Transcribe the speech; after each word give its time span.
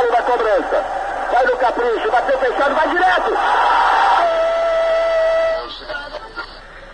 bola 0.00 0.10
na 0.10 0.22
cobrança. 0.22 0.84
Vai 1.30 1.44
no 1.44 1.56
capricho, 1.56 2.10
bateu 2.10 2.38
fechado, 2.38 2.74
vai 2.74 2.88
direto. 2.88 3.30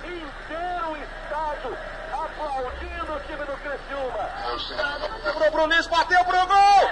Inteiro 0.05 0.91
o 0.91 0.97
estádio 0.97 1.79
aplaudindo 2.13 3.13
o 3.13 3.21
time 3.21 3.45
do 3.45 3.57
Criciúma. 3.59 4.29
O 5.47 5.51
Brunis 5.51 5.87
bateu 5.87 6.25
pro 6.25 6.47
gol. 6.47 6.91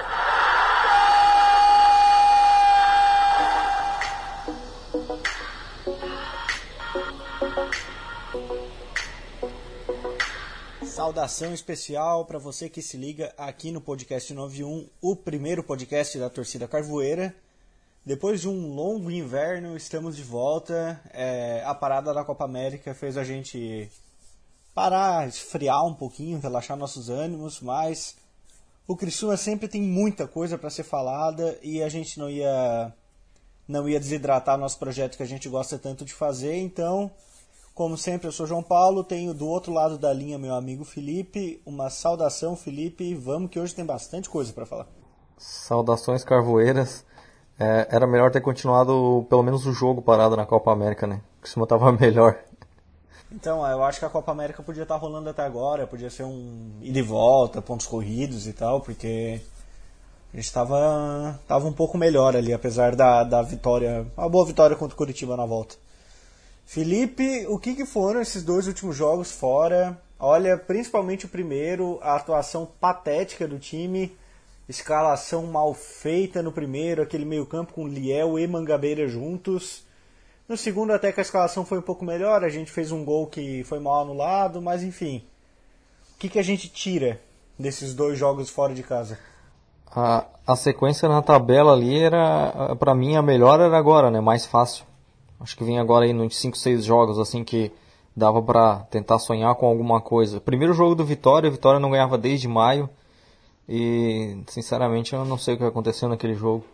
Saudação 11.04 11.52
especial 11.52 12.24
para 12.24 12.38
você 12.38 12.66
que 12.66 12.80
se 12.80 12.96
liga 12.96 13.30
aqui 13.36 13.70
no 13.70 13.78
podcast 13.78 14.32
91, 14.32 14.88
o 15.02 15.14
primeiro 15.14 15.62
podcast 15.62 16.18
da 16.18 16.30
torcida 16.30 16.66
Carvoeira. 16.66 17.36
Depois 18.06 18.40
de 18.40 18.48
um 18.48 18.74
longo 18.74 19.10
inverno, 19.10 19.76
estamos 19.76 20.16
de 20.16 20.22
volta. 20.22 20.98
É, 21.12 21.62
a 21.66 21.74
parada 21.74 22.14
da 22.14 22.24
Copa 22.24 22.46
América 22.46 22.94
fez 22.94 23.18
a 23.18 23.22
gente 23.22 23.86
parar, 24.74 25.28
esfriar 25.28 25.84
um 25.84 25.92
pouquinho, 25.92 26.40
relaxar 26.40 26.74
nossos 26.74 27.10
ânimos, 27.10 27.60
mas 27.60 28.16
o 28.88 28.96
Criciúma 28.96 29.36
sempre 29.36 29.68
tem 29.68 29.82
muita 29.82 30.26
coisa 30.26 30.56
para 30.56 30.70
ser 30.70 30.84
falada 30.84 31.58
e 31.62 31.82
a 31.82 31.88
gente 31.90 32.18
não 32.18 32.30
ia 32.30 32.90
não 33.68 33.86
ia 33.86 34.00
desidratar 34.00 34.56
nosso 34.56 34.78
projeto 34.78 35.18
que 35.18 35.22
a 35.22 35.26
gente 35.26 35.50
gosta 35.50 35.78
tanto 35.78 36.02
de 36.02 36.14
fazer, 36.14 36.56
então 36.56 37.10
como 37.74 37.98
sempre, 37.98 38.28
eu 38.28 38.32
sou 38.32 38.46
João 38.46 38.62
Paulo, 38.62 39.02
tenho 39.02 39.34
do 39.34 39.48
outro 39.48 39.72
lado 39.72 39.98
da 39.98 40.12
linha 40.12 40.38
meu 40.38 40.54
amigo 40.54 40.84
Felipe. 40.84 41.60
Uma 41.66 41.90
saudação, 41.90 42.54
Felipe. 42.54 43.14
Vamos 43.16 43.50
que 43.50 43.58
hoje 43.58 43.74
tem 43.74 43.84
bastante 43.84 44.30
coisa 44.30 44.52
para 44.52 44.64
falar. 44.64 44.86
Saudações 45.36 46.22
carvoeiras. 46.22 47.04
É, 47.58 47.88
era 47.90 48.06
melhor 48.06 48.30
ter 48.30 48.40
continuado 48.40 49.26
pelo 49.28 49.42
menos 49.42 49.66
o 49.66 49.72
jogo 49.72 50.00
parado 50.00 50.36
na 50.36 50.46
Copa 50.46 50.72
América, 50.72 51.06
né? 51.06 51.20
Que 51.42 51.48
cima 51.48 51.66
tava 51.66 51.90
melhor. 51.98 52.38
Então, 53.32 53.66
eu 53.66 53.82
acho 53.82 53.98
que 53.98 54.04
a 54.04 54.10
Copa 54.10 54.30
América 54.30 54.62
podia 54.62 54.84
estar 54.84 54.94
tá 54.94 55.00
rolando 55.00 55.28
até 55.28 55.42
agora, 55.42 55.86
podia 55.86 56.10
ser 56.10 56.22
um 56.22 56.78
ida 56.80 57.00
e 57.00 57.02
volta, 57.02 57.60
pontos 57.60 57.86
corridos 57.86 58.46
e 58.46 58.52
tal, 58.52 58.80
porque 58.80 59.40
a 60.32 60.36
gente 60.36 60.44
estava 60.44 61.40
tava 61.48 61.66
um 61.66 61.72
pouco 61.72 61.98
melhor 61.98 62.36
ali, 62.36 62.52
apesar 62.52 62.94
da, 62.94 63.24
da 63.24 63.42
vitória, 63.42 64.06
uma 64.16 64.28
boa 64.28 64.46
vitória 64.46 64.76
contra 64.76 64.94
o 64.94 64.98
Curitiba 64.98 65.36
na 65.36 65.44
volta. 65.44 65.74
Felipe, 66.64 67.46
o 67.48 67.58
que, 67.58 67.74
que 67.74 67.86
foram 67.86 68.20
esses 68.20 68.42
dois 68.42 68.66
últimos 68.66 68.96
jogos 68.96 69.30
fora? 69.30 70.00
Olha, 70.18 70.56
principalmente 70.56 71.26
o 71.26 71.28
primeiro, 71.28 71.98
a 72.02 72.16
atuação 72.16 72.66
patética 72.80 73.46
do 73.46 73.58
time, 73.58 74.16
escalação 74.68 75.46
mal 75.46 75.74
feita 75.74 76.42
no 76.42 76.50
primeiro, 76.50 77.02
aquele 77.02 77.24
meio-campo 77.24 77.74
com 77.74 77.86
Liel 77.86 78.38
e 78.38 78.46
Mangabeira 78.46 79.06
juntos. 79.06 79.84
No 80.48 80.56
segundo, 80.56 80.92
até 80.92 81.12
que 81.12 81.20
a 81.20 81.22
escalação 81.22 81.64
foi 81.64 81.78
um 81.78 81.82
pouco 81.82 82.04
melhor, 82.04 82.44
a 82.44 82.48
gente 82.48 82.70
fez 82.70 82.90
um 82.92 83.04
gol 83.04 83.26
que 83.26 83.62
foi 83.64 83.78
mal 83.78 84.02
anulado, 84.02 84.60
mas 84.60 84.82
enfim. 84.82 85.22
O 86.14 86.18
que, 86.18 86.28
que 86.28 86.38
a 86.38 86.42
gente 86.42 86.68
tira 86.68 87.20
desses 87.58 87.94
dois 87.94 88.18
jogos 88.18 88.48
fora 88.48 88.74
de 88.74 88.82
casa? 88.82 89.18
A, 89.94 90.26
a 90.46 90.56
sequência 90.56 91.08
na 91.08 91.22
tabela 91.22 91.72
ali 91.72 91.98
era, 91.98 92.74
para 92.76 92.94
mim, 92.94 93.16
a 93.16 93.22
melhor 93.22 93.60
era 93.60 93.76
agora, 93.76 94.10
né? 94.10 94.20
Mais 94.20 94.44
fácil. 94.44 94.84
Acho 95.44 95.58
que 95.58 95.62
vem 95.62 95.78
agora 95.78 96.06
aí 96.06 96.12
nos 96.14 96.38
5, 96.38 96.56
6 96.56 96.82
jogos 96.86 97.18
assim 97.18 97.44
que 97.44 97.70
dava 98.16 98.40
para 98.40 98.78
tentar 98.90 99.18
sonhar 99.18 99.54
com 99.56 99.66
alguma 99.66 100.00
coisa. 100.00 100.40
Primeiro 100.40 100.72
jogo 100.72 100.94
do 100.94 101.04
Vitória, 101.04 101.48
a 101.48 101.52
Vitória 101.52 101.78
não 101.78 101.90
ganhava 101.90 102.16
desde 102.16 102.48
maio. 102.48 102.88
E 103.68 104.38
sinceramente 104.46 105.12
eu 105.12 105.22
não 105.26 105.36
sei 105.36 105.52
o 105.52 105.58
que 105.58 105.64
aconteceu 105.64 106.08
naquele 106.08 106.32
jogo. 106.32 106.64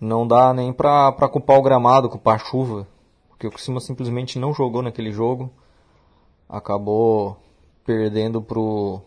Não 0.00 0.24
dá 0.24 0.54
nem 0.54 0.72
pra, 0.72 1.10
pra 1.10 1.28
culpar 1.28 1.58
o 1.58 1.62
gramado, 1.62 2.08
culpar 2.08 2.36
a 2.36 2.38
chuva. 2.38 2.86
Porque 3.28 3.48
o 3.48 3.50
Criciúma 3.50 3.80
simplesmente 3.80 4.38
não 4.38 4.54
jogou 4.54 4.82
naquele 4.82 5.10
jogo. 5.10 5.50
Acabou 6.48 7.38
perdendo 7.84 8.40
pro 8.40 9.00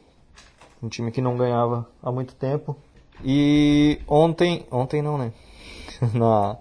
um 0.82 0.90
time 0.90 1.10
que 1.10 1.22
não 1.22 1.38
ganhava 1.38 1.88
há 2.04 2.12
muito 2.12 2.36
tempo. 2.36 2.76
E 3.24 4.02
ontem, 4.10 4.68
ontem 4.70 5.02
não, 5.02 5.18
né? 5.18 5.32
Na, 6.14 6.58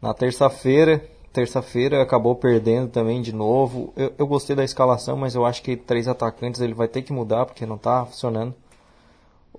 na 0.00 0.14
terça-feira, 0.14 1.06
terça-feira 1.32 2.02
acabou 2.02 2.34
perdendo 2.34 2.88
também 2.90 3.20
de 3.22 3.32
novo. 3.32 3.92
Eu, 3.96 4.12
eu, 4.18 4.26
gostei 4.26 4.54
da 4.56 4.64
escalação, 4.64 5.16
mas 5.16 5.34
eu 5.34 5.44
acho 5.44 5.62
que 5.62 5.76
três 5.76 6.08
atacantes 6.08 6.60
ele 6.60 6.74
vai 6.74 6.88
ter 6.88 7.02
que 7.02 7.12
mudar 7.12 7.46
porque 7.46 7.66
não 7.66 7.76
está 7.76 8.04
funcionando. 8.04 8.54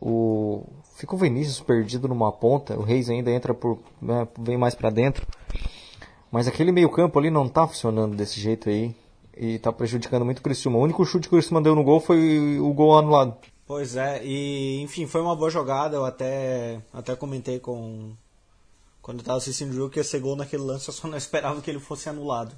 O 0.02 0.63
fica 0.96 1.16
o 1.16 1.18
Vinícius 1.18 1.62
perdido 1.62 2.07
numa 2.07 2.31
ponta, 2.31 2.78
o 2.78 2.84
Reis 2.84 3.09
ainda 3.09 3.31
entra 3.31 3.53
por 3.53 3.80
né, 4.02 4.28
vem 4.38 4.57
mais 4.57 4.75
para 4.75 4.90
dentro. 4.90 5.25
Mas 6.31 6.47
aquele 6.47 6.72
meio-campo 6.72 7.18
ali 7.18 7.30
não 7.30 7.46
está 7.46 7.66
funcionando 7.68 8.16
desse 8.16 8.40
jeito 8.40 8.69
aí 8.69 8.94
e 9.36 9.56
está 9.56 9.72
prejudicando 9.72 10.25
muito 10.25 10.40
o 10.40 10.41
Criciúma. 10.41 10.78
O 10.78 10.84
único 10.84 11.06
chute 11.06 11.28
que 11.28 11.36
o 11.36 11.38
Criciúma 11.38 11.62
deu 11.62 11.74
no 11.74 11.84
gol 11.84 12.00
foi 12.00 12.59
o 12.59 12.72
gol 12.74 12.97
anulado. 12.97 13.36
Pois 13.66 13.96
é, 13.96 14.22
e 14.25 14.81
enfim, 14.81 15.06
foi 15.06 15.22
uma 15.22 15.36
boa 15.36 15.50
jogada, 15.50 15.96
eu 15.96 16.03
até 16.03 16.81
até 16.91 17.16
comentei 17.16 17.59
com 17.59 18.12
quando 19.09 19.22
eu 19.22 19.24
estava 19.24 19.40
assistindo 19.40 19.72
o 19.72 19.74
jogo, 19.74 19.90
que 19.90 20.00
ia 20.00 20.03
ser 20.03 20.20
gol 20.20 20.36
naquele 20.36 20.62
lance, 20.62 20.88
eu 20.88 20.94
só 20.94 21.08
não 21.08 21.18
esperava 21.18 21.59
que 21.64 21.72
ele 21.72 21.80
fosse 21.80 22.08
anulado. 22.08 22.56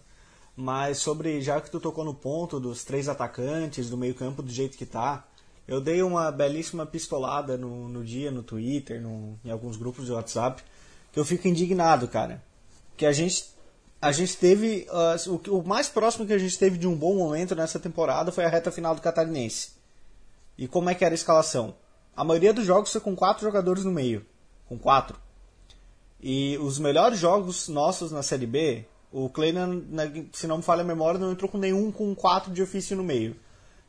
Mas 0.53 0.97
sobre, 0.97 1.41
já 1.41 1.61
que 1.61 1.71
tu 1.71 1.79
tocou 1.79 2.03
no 2.03 2.13
ponto 2.13 2.59
dos 2.59 2.83
três 2.83 3.07
atacantes, 3.07 3.89
do 3.89 3.95
meio 3.95 4.13
campo 4.13 4.41
do 4.41 4.51
jeito 4.51 4.77
que 4.77 4.85
tá, 4.85 5.25
eu 5.65 5.79
dei 5.79 6.03
uma 6.03 6.29
belíssima 6.29 6.85
pistolada 6.85 7.57
no, 7.57 7.87
no 7.87 8.03
dia, 8.03 8.29
no 8.31 8.43
Twitter, 8.43 9.01
no, 9.01 9.39
em 9.45 9.49
alguns 9.49 9.77
grupos 9.77 10.07
de 10.07 10.11
WhatsApp, 10.11 10.61
que 11.13 11.17
eu 11.17 11.23
fico 11.23 11.47
indignado, 11.47 12.05
cara. 12.09 12.43
Que 12.97 13.05
a 13.05 13.13
gente, 13.13 13.45
a 14.01 14.11
gente 14.11 14.35
teve, 14.35 14.85
uh, 14.89 15.31
o, 15.49 15.59
o 15.59 15.65
mais 15.65 15.87
próximo 15.87 16.27
que 16.27 16.33
a 16.33 16.37
gente 16.37 16.59
teve 16.59 16.77
de 16.77 16.85
um 16.85 16.97
bom 16.97 17.15
momento 17.15 17.55
nessa 17.55 17.79
temporada 17.79 18.29
foi 18.29 18.43
a 18.43 18.49
reta 18.49 18.69
final 18.73 18.93
do 18.93 19.01
Catarinense. 19.01 19.69
E 20.57 20.67
como 20.67 20.89
é 20.89 20.95
que 20.95 21.05
era 21.05 21.13
a 21.13 21.15
escalação? 21.15 21.73
A 22.13 22.25
maioria 22.25 22.53
dos 22.53 22.65
jogos 22.65 22.91
foi 22.91 22.99
com 22.99 23.15
quatro 23.15 23.41
jogadores 23.41 23.85
no 23.85 23.91
meio. 23.91 24.25
Com 24.67 24.77
quatro. 24.77 25.17
E 26.21 26.57
os 26.59 26.77
melhores 26.77 27.17
jogos 27.17 27.67
nossos 27.67 28.11
na 28.11 28.21
Série 28.21 28.45
B, 28.45 28.85
o 29.11 29.27
Kleinan, 29.27 29.81
se 30.31 30.45
não 30.45 30.57
me 30.57 30.63
falha 30.63 30.81
a 30.81 30.85
memória, 30.85 31.19
não 31.19 31.31
entrou 31.31 31.49
com 31.49 31.57
nenhum 31.57 31.91
com 31.91 32.13
quatro 32.13 32.51
de 32.51 32.61
ofício 32.61 32.95
no 32.95 33.03
meio. 33.03 33.35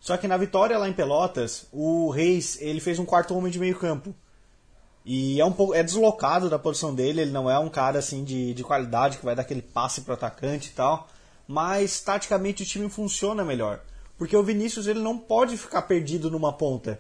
Só 0.00 0.16
que 0.16 0.26
na 0.26 0.37
vitória 0.37 0.78
lá 0.78 0.88
em 0.88 0.92
Pelotas, 0.92 1.66
o 1.71 2.10
Reis 2.10 2.59
ele 2.60 2.81
fez 2.81 2.98
um 2.98 3.04
quarto 3.04 3.37
homem 3.37 3.53
de 3.53 3.59
meio 3.59 3.78
campo. 3.78 4.15
E 5.04 5.41
é 5.41 5.44
um 5.44 5.53
pouco 5.53 5.75
é 5.75 5.82
deslocado 5.82 6.48
da 6.48 6.59
posição 6.59 6.94
dele, 6.94 7.21
ele 7.21 7.31
não 7.31 7.50
é 7.50 7.59
um 7.59 7.69
cara 7.69 7.98
assim 7.98 8.25
de, 8.25 8.54
de 8.54 8.65
qualidade 8.65 9.19
que 9.19 9.25
vai 9.25 9.34
dar 9.34 9.42
aquele 9.42 9.62
passe 9.62 10.00
pro 10.00 10.15
atacante 10.15 10.71
e 10.71 10.72
tal. 10.72 11.09
Mas 11.47 12.00
taticamente 12.00 12.62
o 12.62 12.66
time 12.66 12.88
funciona 12.88 13.44
melhor. 13.44 13.81
Porque 14.16 14.37
o 14.37 14.42
Vinícius 14.42 14.87
ele 14.87 15.00
não 15.00 15.19
pode 15.19 15.56
ficar 15.56 15.82
perdido 15.82 16.31
numa 16.31 16.53
ponta. 16.53 16.98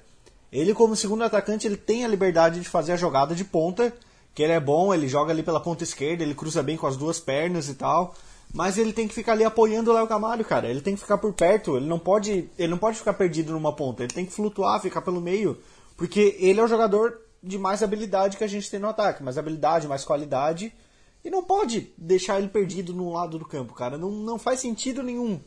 Ele, 0.52 0.74
como 0.74 0.94
segundo 0.94 1.24
atacante, 1.24 1.66
ele 1.66 1.76
tem 1.76 2.04
a 2.04 2.08
liberdade 2.08 2.60
de 2.60 2.68
fazer 2.68 2.92
a 2.92 2.96
jogada 2.96 3.34
de 3.34 3.44
ponta 3.44 3.92
que 4.34 4.42
ele 4.42 4.52
é 4.52 4.60
bom, 4.60 4.92
ele 4.92 5.08
joga 5.08 5.32
ali 5.32 5.42
pela 5.42 5.60
ponta 5.60 5.84
esquerda, 5.84 6.22
ele 6.22 6.34
cruza 6.34 6.62
bem 6.62 6.76
com 6.76 6.86
as 6.86 6.96
duas 6.96 7.20
pernas 7.20 7.68
e 7.68 7.74
tal. 7.74 8.14
Mas 8.52 8.76
ele 8.76 8.92
tem 8.92 9.08
que 9.08 9.14
ficar 9.14 9.32
ali 9.32 9.44
apoiando 9.44 9.90
o 9.90 9.94
Léo 9.94 10.06
Camargo, 10.06 10.44
cara. 10.44 10.68
Ele 10.68 10.80
tem 10.80 10.94
que 10.94 11.00
ficar 11.00 11.16
por 11.18 11.32
perto, 11.32 11.76
ele 11.76 11.86
não 11.86 11.98
pode, 11.98 12.50
ele 12.58 12.68
não 12.68 12.78
pode 12.78 12.98
ficar 12.98 13.14
perdido 13.14 13.52
numa 13.52 13.72
ponta, 13.74 14.02
ele 14.02 14.12
tem 14.12 14.26
que 14.26 14.32
flutuar, 14.32 14.80
ficar 14.80 15.00
pelo 15.00 15.20
meio, 15.20 15.58
porque 15.96 16.36
ele 16.38 16.60
é 16.60 16.62
o 16.62 16.68
jogador 16.68 17.18
de 17.42 17.58
mais 17.58 17.82
habilidade 17.82 18.36
que 18.36 18.44
a 18.44 18.48
gente 18.48 18.70
tem 18.70 18.78
no 18.78 18.88
ataque, 18.88 19.22
mais 19.22 19.38
habilidade, 19.38 19.88
mais 19.88 20.04
qualidade, 20.04 20.72
e 21.24 21.30
não 21.30 21.42
pode 21.42 21.92
deixar 21.96 22.38
ele 22.38 22.48
perdido 22.48 22.92
num 22.92 23.12
lado 23.12 23.38
do 23.38 23.46
campo, 23.46 23.74
cara. 23.74 23.96
Não, 23.96 24.10
não 24.10 24.38
faz 24.38 24.60
sentido 24.60 25.02
nenhum. 25.02 25.40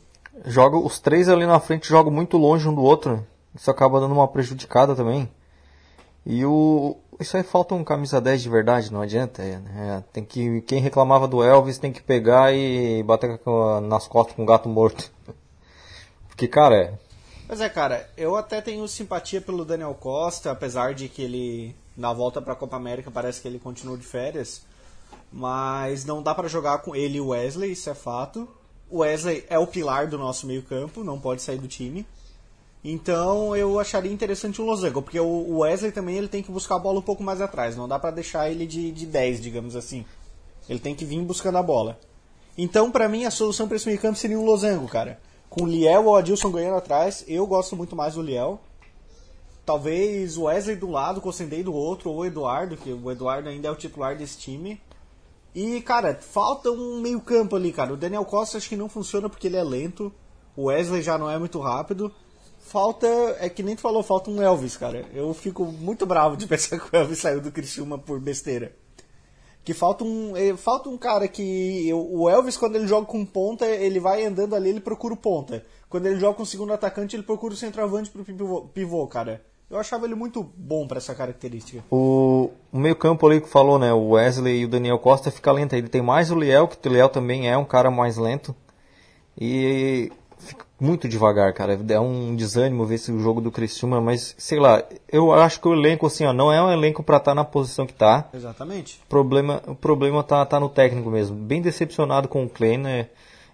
Joga 0.44 0.76
os 0.76 0.98
três 0.98 1.28
ali 1.28 1.46
na 1.46 1.60
frente 1.60 1.88
jogam 1.88 2.12
muito 2.12 2.36
longe 2.36 2.68
um 2.68 2.74
do 2.74 2.82
outro. 2.82 3.26
Isso 3.54 3.70
acaba 3.70 4.00
dando 4.00 4.14
uma 4.14 4.28
prejudicada 4.28 4.94
também. 4.94 5.30
E 6.24 6.44
o, 6.44 6.96
isso 7.18 7.36
aí 7.36 7.42
falta 7.42 7.74
um 7.74 7.84
camisa 7.84 8.20
10 8.20 8.42
de 8.42 8.48
verdade, 8.48 8.92
não 8.92 9.00
adianta. 9.00 9.42
É, 9.42 9.54
é, 9.54 10.04
tem 10.12 10.24
que, 10.24 10.60
quem 10.62 10.80
reclamava 10.80 11.26
do 11.26 11.42
Elvis 11.42 11.78
tem 11.78 11.92
que 11.92 12.02
pegar 12.02 12.52
e 12.52 13.02
bater 13.02 13.40
nas 13.82 14.06
costas 14.06 14.36
com 14.36 14.42
um 14.42 14.46
gato 14.46 14.68
morto. 14.68 15.10
Porque, 16.28 16.46
cara. 16.46 16.76
É... 16.76 16.94
Mas 17.48 17.60
é, 17.60 17.68
cara, 17.68 18.08
eu 18.16 18.36
até 18.36 18.60
tenho 18.60 18.86
simpatia 18.88 19.40
pelo 19.40 19.64
Daniel 19.64 19.94
Costa, 19.94 20.50
apesar 20.50 20.94
de 20.94 21.08
que 21.08 21.22
ele, 21.22 21.76
na 21.96 22.12
volta 22.12 22.42
pra 22.42 22.56
Copa 22.56 22.76
América, 22.76 23.10
parece 23.10 23.40
que 23.40 23.48
ele 23.48 23.58
continuou 23.58 23.96
de 23.96 24.04
férias. 24.04 24.62
Mas 25.32 26.04
não 26.04 26.22
dá 26.22 26.34
para 26.34 26.48
jogar 26.48 26.78
com 26.78 26.94
ele 26.94 27.18
e 27.18 27.20
o 27.20 27.28
Wesley, 27.28 27.72
isso 27.72 27.88
é 27.88 27.94
fato. 27.94 28.48
O 28.90 28.98
Wesley 28.98 29.44
é 29.48 29.58
o 29.58 29.66
pilar 29.66 30.08
do 30.08 30.18
nosso 30.18 30.46
meio-campo, 30.46 31.04
não 31.04 31.20
pode 31.20 31.42
sair 31.42 31.58
do 31.58 31.68
time. 31.68 32.06
Então 32.88 33.56
eu 33.56 33.80
acharia 33.80 34.12
interessante 34.12 34.62
o 34.62 34.64
Losango, 34.64 35.02
porque 35.02 35.18
o 35.18 35.58
Wesley 35.58 35.90
também 35.90 36.18
ele 36.18 36.28
tem 36.28 36.40
que 36.40 36.52
buscar 36.52 36.76
a 36.76 36.78
bola 36.78 37.00
um 37.00 37.02
pouco 37.02 37.20
mais 37.20 37.40
atrás, 37.40 37.76
não 37.76 37.88
dá 37.88 37.98
para 37.98 38.12
deixar 38.12 38.48
ele 38.48 38.64
de, 38.64 38.92
de 38.92 39.06
10, 39.06 39.40
digamos 39.40 39.74
assim. 39.74 40.04
Ele 40.68 40.78
tem 40.78 40.94
que 40.94 41.04
vir 41.04 41.20
buscando 41.22 41.58
a 41.58 41.62
bola. 41.64 41.98
Então, 42.56 42.88
para 42.88 43.08
mim, 43.08 43.24
a 43.24 43.30
solução 43.32 43.66
para 43.66 43.76
esse 43.76 43.88
meio 43.88 43.98
campo 43.98 44.16
seria 44.16 44.38
um 44.38 44.44
losango, 44.44 44.86
cara. 44.86 45.18
Com 45.50 45.64
o 45.64 45.66
Liel 45.66 46.04
ou 46.04 46.14
Adilson 46.14 46.52
ganhando 46.52 46.76
atrás, 46.76 47.24
eu 47.26 47.44
gosto 47.44 47.74
muito 47.74 47.96
mais 47.96 48.14
do 48.14 48.22
Liel. 48.22 48.60
talvez 49.64 50.36
o 50.36 50.44
Wesley 50.44 50.76
do 50.76 50.88
lado, 50.88 51.18
o 51.18 51.20
Cosendei 51.20 51.64
do 51.64 51.74
outro, 51.74 52.08
ou 52.08 52.18
o 52.18 52.24
Eduardo, 52.24 52.76
que 52.76 52.92
o 52.92 53.10
Eduardo 53.10 53.48
ainda 53.48 53.66
é 53.66 53.70
o 53.72 53.74
titular 53.74 54.16
desse 54.16 54.38
time. 54.38 54.80
E, 55.52 55.80
cara, 55.80 56.20
falta 56.20 56.70
um 56.70 57.00
meio 57.00 57.20
campo 57.20 57.56
ali, 57.56 57.72
cara. 57.72 57.92
O 57.92 57.96
Daniel 57.96 58.24
Costa 58.24 58.58
acho 58.58 58.68
que 58.68 58.76
não 58.76 58.88
funciona 58.88 59.28
porque 59.28 59.48
ele 59.48 59.56
é 59.56 59.64
lento. 59.64 60.12
O 60.54 60.66
Wesley 60.66 61.02
já 61.02 61.18
não 61.18 61.28
é 61.28 61.36
muito 61.36 61.58
rápido. 61.58 62.14
Falta, 62.66 63.06
é 63.38 63.48
que 63.48 63.62
nem 63.62 63.76
tu 63.76 63.80
falou, 63.80 64.02
falta 64.02 64.28
um 64.28 64.42
Elvis, 64.42 64.76
cara. 64.76 65.06
Eu 65.14 65.32
fico 65.32 65.64
muito 65.64 66.04
bravo 66.04 66.36
de 66.36 66.46
pensar 66.48 66.80
que 66.80 66.94
o 66.94 66.98
Elvis 66.98 67.20
saiu 67.20 67.40
do 67.40 67.52
Criciúma 67.52 67.96
por 67.96 68.18
besteira. 68.18 68.72
Que 69.64 69.72
falta 69.72 70.02
um, 70.02 70.36
eh, 70.36 70.56
falta 70.56 70.88
um 70.88 70.98
cara 70.98 71.28
que 71.28 71.88
o 71.92 72.28
Elvis 72.28 72.56
quando 72.56 72.74
ele 72.74 72.88
joga 72.88 73.06
com 73.06 73.24
ponta, 73.24 73.64
ele 73.66 74.00
vai 74.00 74.24
andando 74.24 74.56
ali, 74.56 74.70
ele 74.70 74.80
procura 74.80 75.14
o 75.14 75.16
ponta. 75.16 75.64
Quando 75.88 76.06
ele 76.06 76.18
joga 76.18 76.34
com 76.34 76.42
o 76.42 76.46
segundo 76.46 76.72
atacante, 76.72 77.14
ele 77.14 77.22
procura 77.22 77.54
o 77.54 77.56
centroavante 77.56 78.10
pro 78.10 78.24
pivô, 78.74 79.06
cara. 79.06 79.44
Eu 79.70 79.78
achava 79.78 80.04
ele 80.04 80.16
muito 80.16 80.42
bom 80.42 80.88
para 80.88 80.98
essa 80.98 81.14
característica. 81.14 81.84
O, 81.88 82.50
o 82.72 82.78
meio-campo 82.78 83.26
ali 83.26 83.40
que 83.40 83.48
falou, 83.48 83.78
né? 83.78 83.92
O 83.92 84.10
Wesley 84.10 84.60
e 84.60 84.64
o 84.64 84.68
Daniel 84.68 84.98
Costa 84.98 85.30
fica 85.30 85.52
lento. 85.52 85.74
Ele 85.74 85.88
tem 85.88 86.02
mais 86.02 86.32
o 86.32 86.38
Liel, 86.38 86.66
que 86.66 86.88
o 86.88 86.92
Liel 86.92 87.08
também 87.08 87.48
é 87.48 87.56
um 87.56 87.64
cara 87.64 87.90
mais 87.90 88.16
lento. 88.16 88.54
E 89.38 90.10
muito 90.78 91.08
devagar, 91.08 91.52
cara. 91.52 91.78
É 91.88 92.00
um 92.00 92.36
desânimo 92.36 92.84
ver 92.84 92.96
esse 92.96 93.16
jogo 93.18 93.40
do 93.40 93.50
Criciúma, 93.50 94.00
mas 94.00 94.34
sei 94.38 94.58
lá, 94.58 94.82
eu 95.10 95.32
acho 95.32 95.60
que 95.60 95.68
o 95.68 95.74
elenco 95.74 96.06
assim, 96.06 96.24
ó, 96.24 96.32
não 96.32 96.52
é 96.52 96.62
um 96.62 96.70
elenco 96.70 97.02
para 97.02 97.16
estar 97.16 97.32
tá 97.32 97.34
na 97.34 97.44
posição 97.44 97.86
que 97.86 97.94
tá. 97.94 98.28
Exatamente. 98.32 99.00
O 99.06 99.08
problema, 99.08 99.62
o 99.66 99.74
problema 99.74 100.22
tá, 100.22 100.44
tá 100.44 100.60
no 100.60 100.68
técnico 100.68 101.10
mesmo. 101.10 101.36
Bem 101.36 101.62
decepcionado 101.62 102.28
com 102.28 102.44
o 102.44 102.48
Klein, 102.48 102.78
né? 102.78 103.06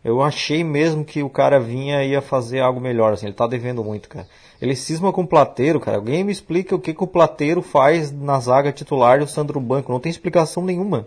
Eu 0.05 0.21
achei 0.21 0.65
mesmo 0.65 1.05
que 1.05 1.23
o 1.23 1.31
cara 1.31 1.61
vinha 1.61 2.03
e 2.03 2.11
ia 2.11 2.21
fazer 2.21 2.59
algo 2.59 2.81
melhor, 2.81 3.13
assim, 3.13 3.27
ele 3.27 3.35
tá 3.35 3.47
devendo 3.47 3.85
muito, 3.85 4.09
cara. 4.09 4.27
Ele 4.61 4.75
cisma 4.75 5.13
com 5.13 5.23
o 5.23 5.27
Plateiro, 5.27 5.79
cara. 5.79 5.97
Alguém 5.97 6.25
me 6.25 6.33
explica 6.33 6.75
o 6.75 6.79
que, 6.79 6.93
que 6.93 7.05
o 7.05 7.07
Plateiro 7.07 7.63
faz 7.63 8.11
na 8.11 8.39
zaga 8.41 8.73
titular 8.73 9.21
do 9.21 9.29
Sandro 9.29 9.61
Banco. 9.61 9.93
Não 9.93 10.01
tem 10.01 10.11
explicação 10.11 10.65
nenhuma. 10.65 11.07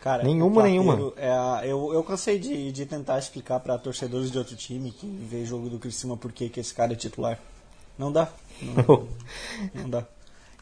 Cara, 0.00 0.22
nenhuma, 0.22 0.62
nenhuma. 0.62 1.12
É 1.16 1.30
a, 1.30 1.62
eu, 1.64 1.92
eu 1.92 2.04
cansei 2.04 2.38
de, 2.38 2.70
de 2.70 2.86
tentar 2.86 3.18
explicar 3.18 3.60
para 3.60 3.76
torcedores 3.78 4.30
de 4.30 4.38
outro 4.38 4.54
time 4.54 4.92
que 4.92 5.06
vê 5.06 5.44
jogo 5.44 5.68
do 5.68 5.78
Criciúma 5.78 6.16
por 6.16 6.32
que 6.32 6.50
esse 6.58 6.72
cara 6.72 6.92
é 6.92 6.96
titular. 6.96 7.38
Não 7.98 8.12
dá. 8.12 8.28
Não, 8.62 9.08
não 9.74 9.90
dá. 9.90 10.06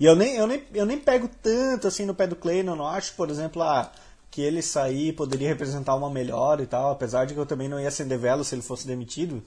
E 0.00 0.04
eu 0.04 0.16
nem, 0.16 0.36
eu, 0.36 0.46
nem, 0.46 0.62
eu 0.74 0.86
nem 0.86 0.98
pego 0.98 1.28
tanto 1.42 1.86
assim 1.86 2.04
no 2.04 2.14
pé 2.14 2.26
do 2.26 2.36
Clay, 2.36 2.62
não 2.62 2.86
acho, 2.86 3.14
por 3.14 3.30
exemplo, 3.30 3.62
a, 3.62 3.90
que 4.30 4.40
ele 4.42 4.60
sair 4.62 5.12
poderia 5.14 5.48
representar 5.48 5.94
uma 5.94 6.10
melhora 6.10 6.62
e 6.62 6.66
tal, 6.66 6.90
apesar 6.90 7.24
de 7.24 7.34
que 7.34 7.40
eu 7.40 7.46
também 7.46 7.68
não 7.68 7.80
ia 7.80 7.88
acender 7.88 8.18
vela 8.18 8.44
se 8.44 8.54
ele 8.54 8.62
fosse 8.62 8.86
demitido. 8.86 9.42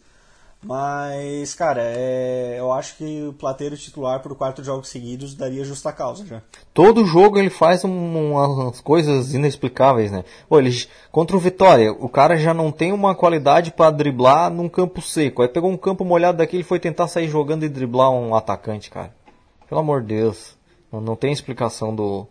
Mas, 0.62 1.56
cara, 1.56 1.82
é, 1.84 2.58
eu 2.60 2.72
acho 2.74 2.98
que 2.98 3.24
o 3.28 3.34
Plateiro 3.34 3.78
titular 3.78 4.22
por 4.22 4.36
quatro 4.36 4.64
jogos 4.64 4.90
seguidos 4.90 5.34
daria 5.34 5.64
justa 5.64 5.94
causa 5.94 6.26
já. 6.26 6.42
Todo 6.74 7.06
jogo 7.06 7.40
ele 7.40 7.50
faz 7.50 7.86
um, 7.86 8.34
umas 8.34 8.82
coisas 8.82 9.34
inexplicáveis, 9.34 10.12
né? 10.12 10.26
Pô, 10.50 10.60
ele, 10.60 10.72
contra 11.14 11.38
o 11.38 11.40
Vitória, 11.40 11.94
o 11.94 12.10
cara 12.10 12.38
já 12.38 12.54
não 12.54 12.74
tem 12.74 12.92
uma 12.92 13.16
qualidade 13.16 13.72
para 13.72 13.90
driblar 13.90 14.52
num 14.52 14.68
campo 14.68 15.02
seco. 15.02 15.42
Aí 15.42 15.48
pegou 15.48 15.72
um 15.72 15.78
campo 15.78 16.04
molhado 16.04 16.40
daqui 16.40 16.58
e 16.58 16.64
foi 16.64 16.80
tentar 16.80 17.08
sair 17.08 17.30
jogando 17.30 17.64
e 17.64 17.70
driblar 17.70 18.12
um 18.12 18.36
atacante, 18.36 18.90
cara. 18.90 19.14
Pelo 19.70 19.80
amor 19.80 20.02
de 20.02 20.08
Deus. 20.08 20.58
Não, 20.92 21.00
não 21.00 21.16
tem 21.16 21.32
explicação 21.32 21.96
do, 21.96 22.28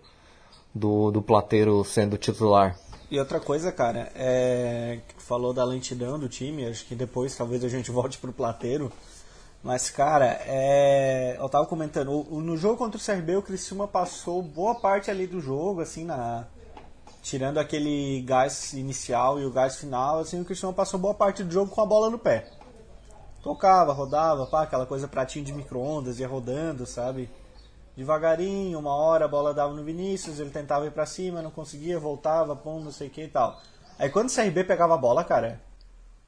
do, 0.74 1.10
do 1.10 1.22
Plateiro 1.22 1.82
sendo 1.82 2.18
titular. 2.18 2.76
E 3.10 3.18
outra 3.18 3.40
coisa, 3.40 3.72
cara, 3.72 4.12
é 4.14 5.00
falou 5.28 5.52
da 5.52 5.62
lentidão 5.62 6.18
do 6.18 6.26
time, 6.26 6.66
acho 6.66 6.86
que 6.86 6.94
depois 6.94 7.36
talvez 7.36 7.62
a 7.62 7.68
gente 7.68 7.90
volte 7.92 8.18
pro 8.18 8.32
plateiro. 8.32 8.90
Mas, 9.62 9.90
cara, 9.90 10.40
é... 10.46 11.36
eu 11.38 11.48
tava 11.48 11.66
comentando, 11.66 12.24
no 12.30 12.56
jogo 12.56 12.76
contra 12.78 12.98
o 12.98 13.04
CRB, 13.04 13.36
o 13.36 13.42
Criciúma 13.42 13.86
passou 13.86 14.40
boa 14.40 14.76
parte 14.76 15.10
ali 15.10 15.26
do 15.26 15.40
jogo, 15.40 15.80
assim, 15.80 16.04
na 16.04 16.46
tirando 17.20 17.58
aquele 17.58 18.22
gás 18.22 18.72
inicial 18.72 19.38
e 19.38 19.44
o 19.44 19.50
gás 19.50 19.76
final, 19.76 20.20
assim, 20.20 20.40
o 20.40 20.44
Criciúma 20.44 20.72
passou 20.72 20.98
boa 20.98 21.12
parte 21.12 21.42
do 21.44 21.52
jogo 21.52 21.70
com 21.70 21.82
a 21.82 21.86
bola 21.86 22.08
no 22.08 22.18
pé. 22.18 22.50
Tocava, 23.42 23.92
rodava, 23.92 24.46
pá, 24.46 24.62
aquela 24.62 24.86
coisa 24.86 25.06
pratinho 25.06 25.44
de 25.44 25.52
micro-ondas, 25.52 26.20
ia 26.20 26.28
rodando, 26.28 26.86
sabe? 26.86 27.28
Devagarinho, 27.98 28.78
uma 28.78 28.94
hora 28.94 29.24
a 29.24 29.28
bola 29.28 29.52
dava 29.52 29.74
no 29.74 29.82
Vinícius, 29.82 30.38
ele 30.38 30.50
tentava 30.50 30.86
ir 30.86 30.92
para 30.92 31.04
cima, 31.04 31.42
não 31.42 31.50
conseguia, 31.50 31.98
voltava, 31.98 32.54
pum, 32.54 32.80
não 32.80 32.92
sei 32.92 33.08
o 33.08 33.10
que 33.10 33.24
e 33.24 33.28
tal. 33.28 33.60
Aí 33.98 34.08
quando 34.08 34.30
o 34.30 34.32
CRB 34.32 34.62
pegava 34.62 34.94
a 34.94 34.96
bola, 34.96 35.24
cara, 35.24 35.60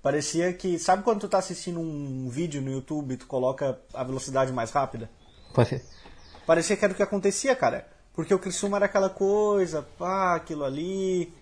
parecia 0.03 0.53
que. 0.53 0.81
Sabe 0.81 1.05
quando 1.05 1.21
tu 1.21 1.29
tá 1.29 1.39
assistindo 1.39 1.79
um 1.79 2.29
vídeo 2.29 2.61
no 2.61 2.73
YouTube 2.73 3.15
e 3.15 3.17
tu 3.17 3.27
coloca 3.29 3.79
a 3.95 4.03
velocidade 4.03 4.53
mais 4.53 4.73
rápida? 4.73 5.09
Pode. 5.55 5.81
Parecia 6.45 6.77
que 6.77 6.85
era 6.85 6.93
o 6.93 6.97
que 6.97 7.05
acontecia, 7.05 7.55
cara. 7.55 7.87
Porque 8.15 8.35
o 8.35 8.39
Criciúma 8.41 8.79
era 8.79 8.87
aquela 8.87 9.09
coisa, 9.09 9.87
pá, 9.97 10.35
aquilo 10.35 10.65
ali. 10.65 11.33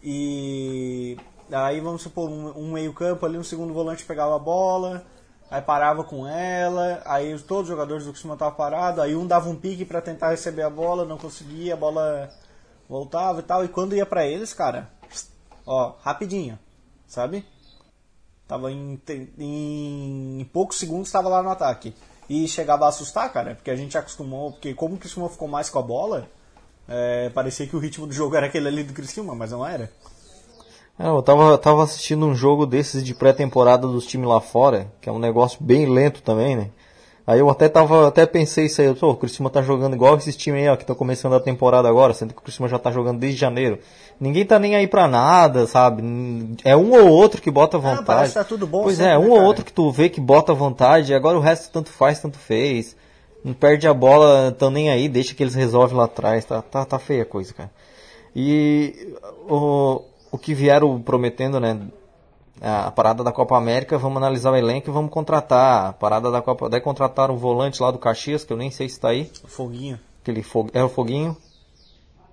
E. 0.00 1.16
Aí 1.50 1.80
vamos 1.80 2.02
supor, 2.02 2.30
um, 2.30 2.56
um 2.56 2.72
meio-campo 2.72 3.26
ali, 3.26 3.36
um 3.36 3.42
segundo 3.42 3.74
volante 3.74 4.04
pegava 4.04 4.36
a 4.36 4.38
bola 4.38 5.04
aí 5.52 5.60
parava 5.60 6.02
com 6.02 6.26
ela, 6.26 7.02
aí 7.04 7.38
todos 7.40 7.64
os 7.64 7.68
jogadores 7.68 8.06
do 8.06 8.12
Criciúma 8.12 8.34
estavam 8.34 8.54
parados, 8.54 9.00
aí 9.00 9.14
um 9.14 9.26
dava 9.26 9.50
um 9.50 9.54
pique 9.54 9.84
para 9.84 10.00
tentar 10.00 10.30
receber 10.30 10.62
a 10.62 10.70
bola, 10.70 11.04
não 11.04 11.18
conseguia, 11.18 11.74
a 11.74 11.76
bola 11.76 12.30
voltava 12.88 13.40
e 13.40 13.42
tal, 13.42 13.62
e 13.62 13.68
quando 13.68 13.94
ia 13.94 14.06
para 14.06 14.26
eles, 14.26 14.54
cara, 14.54 14.90
ó, 15.66 15.92
rapidinho, 16.00 16.58
sabe? 17.06 17.44
Tava 18.48 18.72
em, 18.72 18.98
em, 19.38 20.40
em 20.40 20.44
poucos 20.46 20.78
segundos 20.78 21.08
estava 21.08 21.28
lá 21.28 21.42
no 21.42 21.50
ataque. 21.50 21.94
E 22.30 22.48
chegava 22.48 22.86
a 22.86 22.88
assustar, 22.88 23.30
cara, 23.30 23.54
porque 23.54 23.70
a 23.70 23.76
gente 23.76 23.98
acostumou, 23.98 24.52
porque 24.52 24.72
como 24.72 24.94
o 24.94 24.98
Criciúma 24.98 25.28
ficou 25.28 25.48
mais 25.48 25.68
com 25.68 25.78
a 25.78 25.82
bola, 25.82 26.30
é, 26.88 27.28
parecia 27.28 27.66
que 27.66 27.76
o 27.76 27.78
ritmo 27.78 28.06
do 28.06 28.14
jogo 28.14 28.36
era 28.36 28.46
aquele 28.46 28.68
ali 28.68 28.84
do 28.84 28.94
Criciúma, 28.94 29.34
mas 29.34 29.50
não 29.50 29.66
era. 29.66 29.92
É, 30.98 31.08
eu 31.08 31.22
tava, 31.22 31.56
tava 31.58 31.82
assistindo 31.82 32.26
um 32.26 32.34
jogo 32.34 32.66
desses 32.66 33.02
de 33.02 33.14
pré-temporada 33.14 33.86
dos 33.86 34.06
times 34.06 34.28
lá 34.28 34.40
fora, 34.40 34.92
que 35.00 35.08
é 35.08 35.12
um 35.12 35.18
negócio 35.18 35.58
bem 35.62 35.86
lento 35.86 36.22
também, 36.22 36.56
né? 36.56 36.68
Aí 37.24 37.38
eu 37.38 37.48
até 37.48 37.68
tava, 37.68 38.08
até 38.08 38.26
pensei 38.26 38.66
isso 38.66 38.80
aí, 38.80 38.88
eu, 38.88 39.08
o 39.08 39.16
Cristiano 39.16 39.48
tá 39.48 39.62
jogando 39.62 39.94
igual 39.94 40.16
esses 40.16 40.36
times 40.36 40.62
aí, 40.62 40.68
ó, 40.68 40.76
que 40.76 40.82
estão 40.82 40.96
começando 40.96 41.34
a 41.34 41.40
temporada 41.40 41.88
agora, 41.88 42.12
sendo 42.12 42.34
que 42.34 42.40
o 42.40 42.42
Cristiano 42.42 42.68
já 42.68 42.80
tá 42.80 42.90
jogando 42.90 43.20
desde 43.20 43.38
janeiro. 43.38 43.78
Ninguém 44.20 44.44
tá 44.44 44.58
nem 44.58 44.74
aí 44.74 44.88
pra 44.88 45.06
nada, 45.06 45.66
sabe? 45.66 46.02
É 46.64 46.76
um 46.76 46.92
ou 46.92 47.08
outro 47.08 47.40
que 47.40 47.50
bota 47.50 47.78
vontade. 47.78 47.98
Não, 47.98 48.04
parece 48.04 48.32
que 48.32 48.38
tá 48.38 48.44
tudo 48.44 48.66
bom 48.66 48.82
pois 48.82 48.96
sempre, 48.96 49.12
é, 49.12 49.18
um 49.18 49.34
né, 49.34 49.40
ou 49.40 49.42
outro 49.42 49.64
que 49.64 49.72
tu 49.72 49.90
vê 49.90 50.08
que 50.08 50.20
bota 50.20 50.52
vontade, 50.52 51.14
agora 51.14 51.38
o 51.38 51.40
resto 51.40 51.70
tanto 51.72 51.90
faz, 51.90 52.20
tanto 52.20 52.38
fez. 52.38 52.96
Não 53.44 53.54
perde 53.54 53.86
a 53.88 53.94
bola, 53.94 54.52
tão 54.56 54.70
nem 54.70 54.90
aí, 54.90 55.08
deixa 55.08 55.34
que 55.34 55.42
eles 55.42 55.54
resolvem 55.54 55.96
lá 55.96 56.04
atrás, 56.04 56.44
tá, 56.44 56.60
tá, 56.60 56.84
tá 56.84 56.98
feia 56.98 57.22
a 57.22 57.26
coisa, 57.26 57.52
cara. 57.54 57.70
E 58.34 59.14
o, 59.48 60.02
o 60.32 60.38
que 60.38 60.54
vieram 60.54 61.00
prometendo, 61.00 61.60
né? 61.60 61.78
A 62.60 62.90
parada 62.90 63.22
da 63.22 63.30
Copa 63.30 63.56
América, 63.56 63.98
vamos 63.98 64.16
analisar 64.16 64.52
o 64.52 64.56
elenco 64.56 64.88
e 64.88 64.92
vamos 64.92 65.10
contratar. 65.10 65.86
A 65.86 65.92
parada 65.92 66.30
da 66.30 66.40
Copa. 66.40 66.70
Daí 66.70 66.80
contrataram 66.80 67.34
um 67.34 67.38
volante 67.38 67.82
lá 67.82 67.90
do 67.90 67.98
Caxias, 67.98 68.44
que 68.44 68.52
eu 68.52 68.56
nem 68.56 68.70
sei 68.70 68.88
se 68.88 68.94
está 68.94 69.10
aí. 69.10 69.30
Foguinho. 69.46 70.00
Aquele 70.22 70.42
fog... 70.42 70.70
É 70.72 70.82
o 70.82 70.88
Foguinho. 70.88 71.36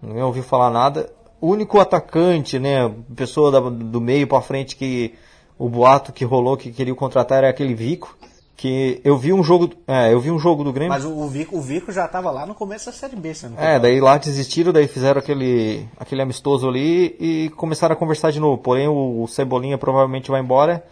Não 0.02 0.28
ouvi 0.28 0.42
falar 0.42 0.70
nada. 0.70 1.12
O 1.42 1.48
único 1.48 1.80
atacante, 1.80 2.58
né? 2.58 2.90
Pessoa 3.16 3.52
da, 3.52 3.60
do 3.60 4.00
meio 4.00 4.28
para 4.28 4.42
frente 4.42 4.76
que 4.76 5.16
o 5.58 5.68
boato 5.68 6.14
que 6.14 6.24
rolou 6.24 6.56
que 6.56 6.72
queria 6.72 6.96
contratar 6.96 7.40
era 7.40 7.50
aquele 7.50 7.74
Vico 7.74 8.18
que 8.60 9.00
eu 9.06 9.18
vi 9.18 9.32
um 9.32 9.42
jogo, 9.42 9.70
é, 9.88 10.12
eu 10.12 10.20
vi 10.20 10.30
um 10.30 10.38
jogo 10.38 10.66
do 10.66 10.74
Grêmio. 10.74 10.90
Mas 10.90 11.06
o, 11.06 11.28
Vico, 11.30 11.58
o 11.58 11.62
Vico 11.62 11.94
já 11.94 12.04
estava 12.04 12.30
lá 12.30 12.46
no 12.46 12.54
começo 12.54 12.88
da 12.88 12.92
Série 12.92 13.16
B, 13.16 13.32
não 13.44 13.58
É, 13.58 13.80
daí 13.80 14.02
lá 14.02 14.18
desistiram, 14.18 14.74
daí 14.74 14.86
fizeram 14.86 15.18
aquele, 15.18 15.88
aquele 15.98 16.22
amistoso 16.22 16.68
ali 16.68 17.16
e 17.22 17.50
começaram 17.56 17.94
a 17.94 17.96
conversar 17.96 18.32
de 18.32 18.40
novo. 18.42 18.58
Porém 18.58 18.90
o, 18.90 19.24
o 19.24 19.28
Cebolinha 19.30 19.78
provavelmente 19.78 20.30
vai 20.30 20.42
embora 20.42 20.84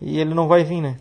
e 0.00 0.20
ele 0.20 0.32
não 0.32 0.46
vai 0.46 0.62
vir, 0.62 0.80
né? 0.80 0.96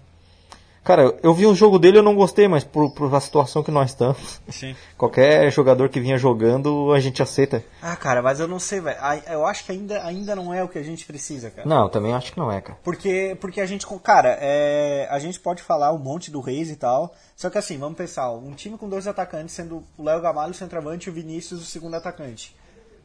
Cara, 0.88 1.20
eu 1.22 1.34
vi 1.34 1.46
um 1.46 1.54
jogo 1.54 1.78
dele 1.78 1.98
e 1.98 2.00
eu 2.00 2.04
não 2.04 2.16
gostei, 2.16 2.48
mas 2.48 2.64
por, 2.64 2.90
por 2.92 3.14
a 3.14 3.20
situação 3.20 3.62
que 3.62 3.70
nós 3.70 3.90
estamos. 3.90 4.40
Sim. 4.48 4.74
Qualquer 4.98 5.52
jogador 5.52 5.90
que 5.90 6.00
vinha 6.00 6.18
jogando, 6.18 6.94
a 6.94 7.00
gente 7.02 7.22
aceita. 7.22 7.62
Ah, 7.82 7.98
cara, 7.98 8.22
mas 8.22 8.40
eu 8.40 8.48
não 8.48 8.58
sei, 8.58 8.80
velho. 8.80 8.98
Eu 9.30 9.46
acho 9.46 9.66
que 9.66 9.74
ainda, 9.74 10.02
ainda 10.06 10.34
não 10.34 10.54
é 10.54 10.64
o 10.64 10.70
que 10.70 10.80
a 10.80 10.84
gente 10.84 11.06
precisa, 11.06 11.52
cara. 11.52 11.68
Não, 11.68 11.90
também 11.90 12.14
acho 12.14 12.32
que 12.32 12.40
não 12.40 12.50
é, 12.50 12.62
cara. 12.62 12.80
Porque, 12.86 13.36
porque 13.42 13.60
a 13.60 13.66
gente, 13.66 13.86
cara, 14.02 14.38
é, 14.40 15.10
a 15.12 15.20
gente 15.20 15.42
pode 15.42 15.62
falar 15.62 15.92
um 15.92 15.98
monte 15.98 16.32
do 16.32 16.40
Reis 16.40 16.72
e 16.72 16.78
tal. 16.78 17.14
Só 17.36 17.50
que 17.50 17.58
assim, 17.58 17.78
vamos 17.78 17.98
pensar, 17.98 18.32
um 18.32 18.54
time 18.54 18.78
com 18.78 18.88
dois 18.88 19.08
atacantes, 19.08 19.56
sendo 19.56 19.84
o 19.98 20.04
Léo 20.04 20.22
Gamalho 20.22 20.52
o 20.52 20.56
centroavante 20.56 21.08
e 21.08 21.10
o 21.10 21.14
Vinícius 21.14 21.62
o 21.62 21.66
segundo 21.66 21.96
atacante. 21.96 22.56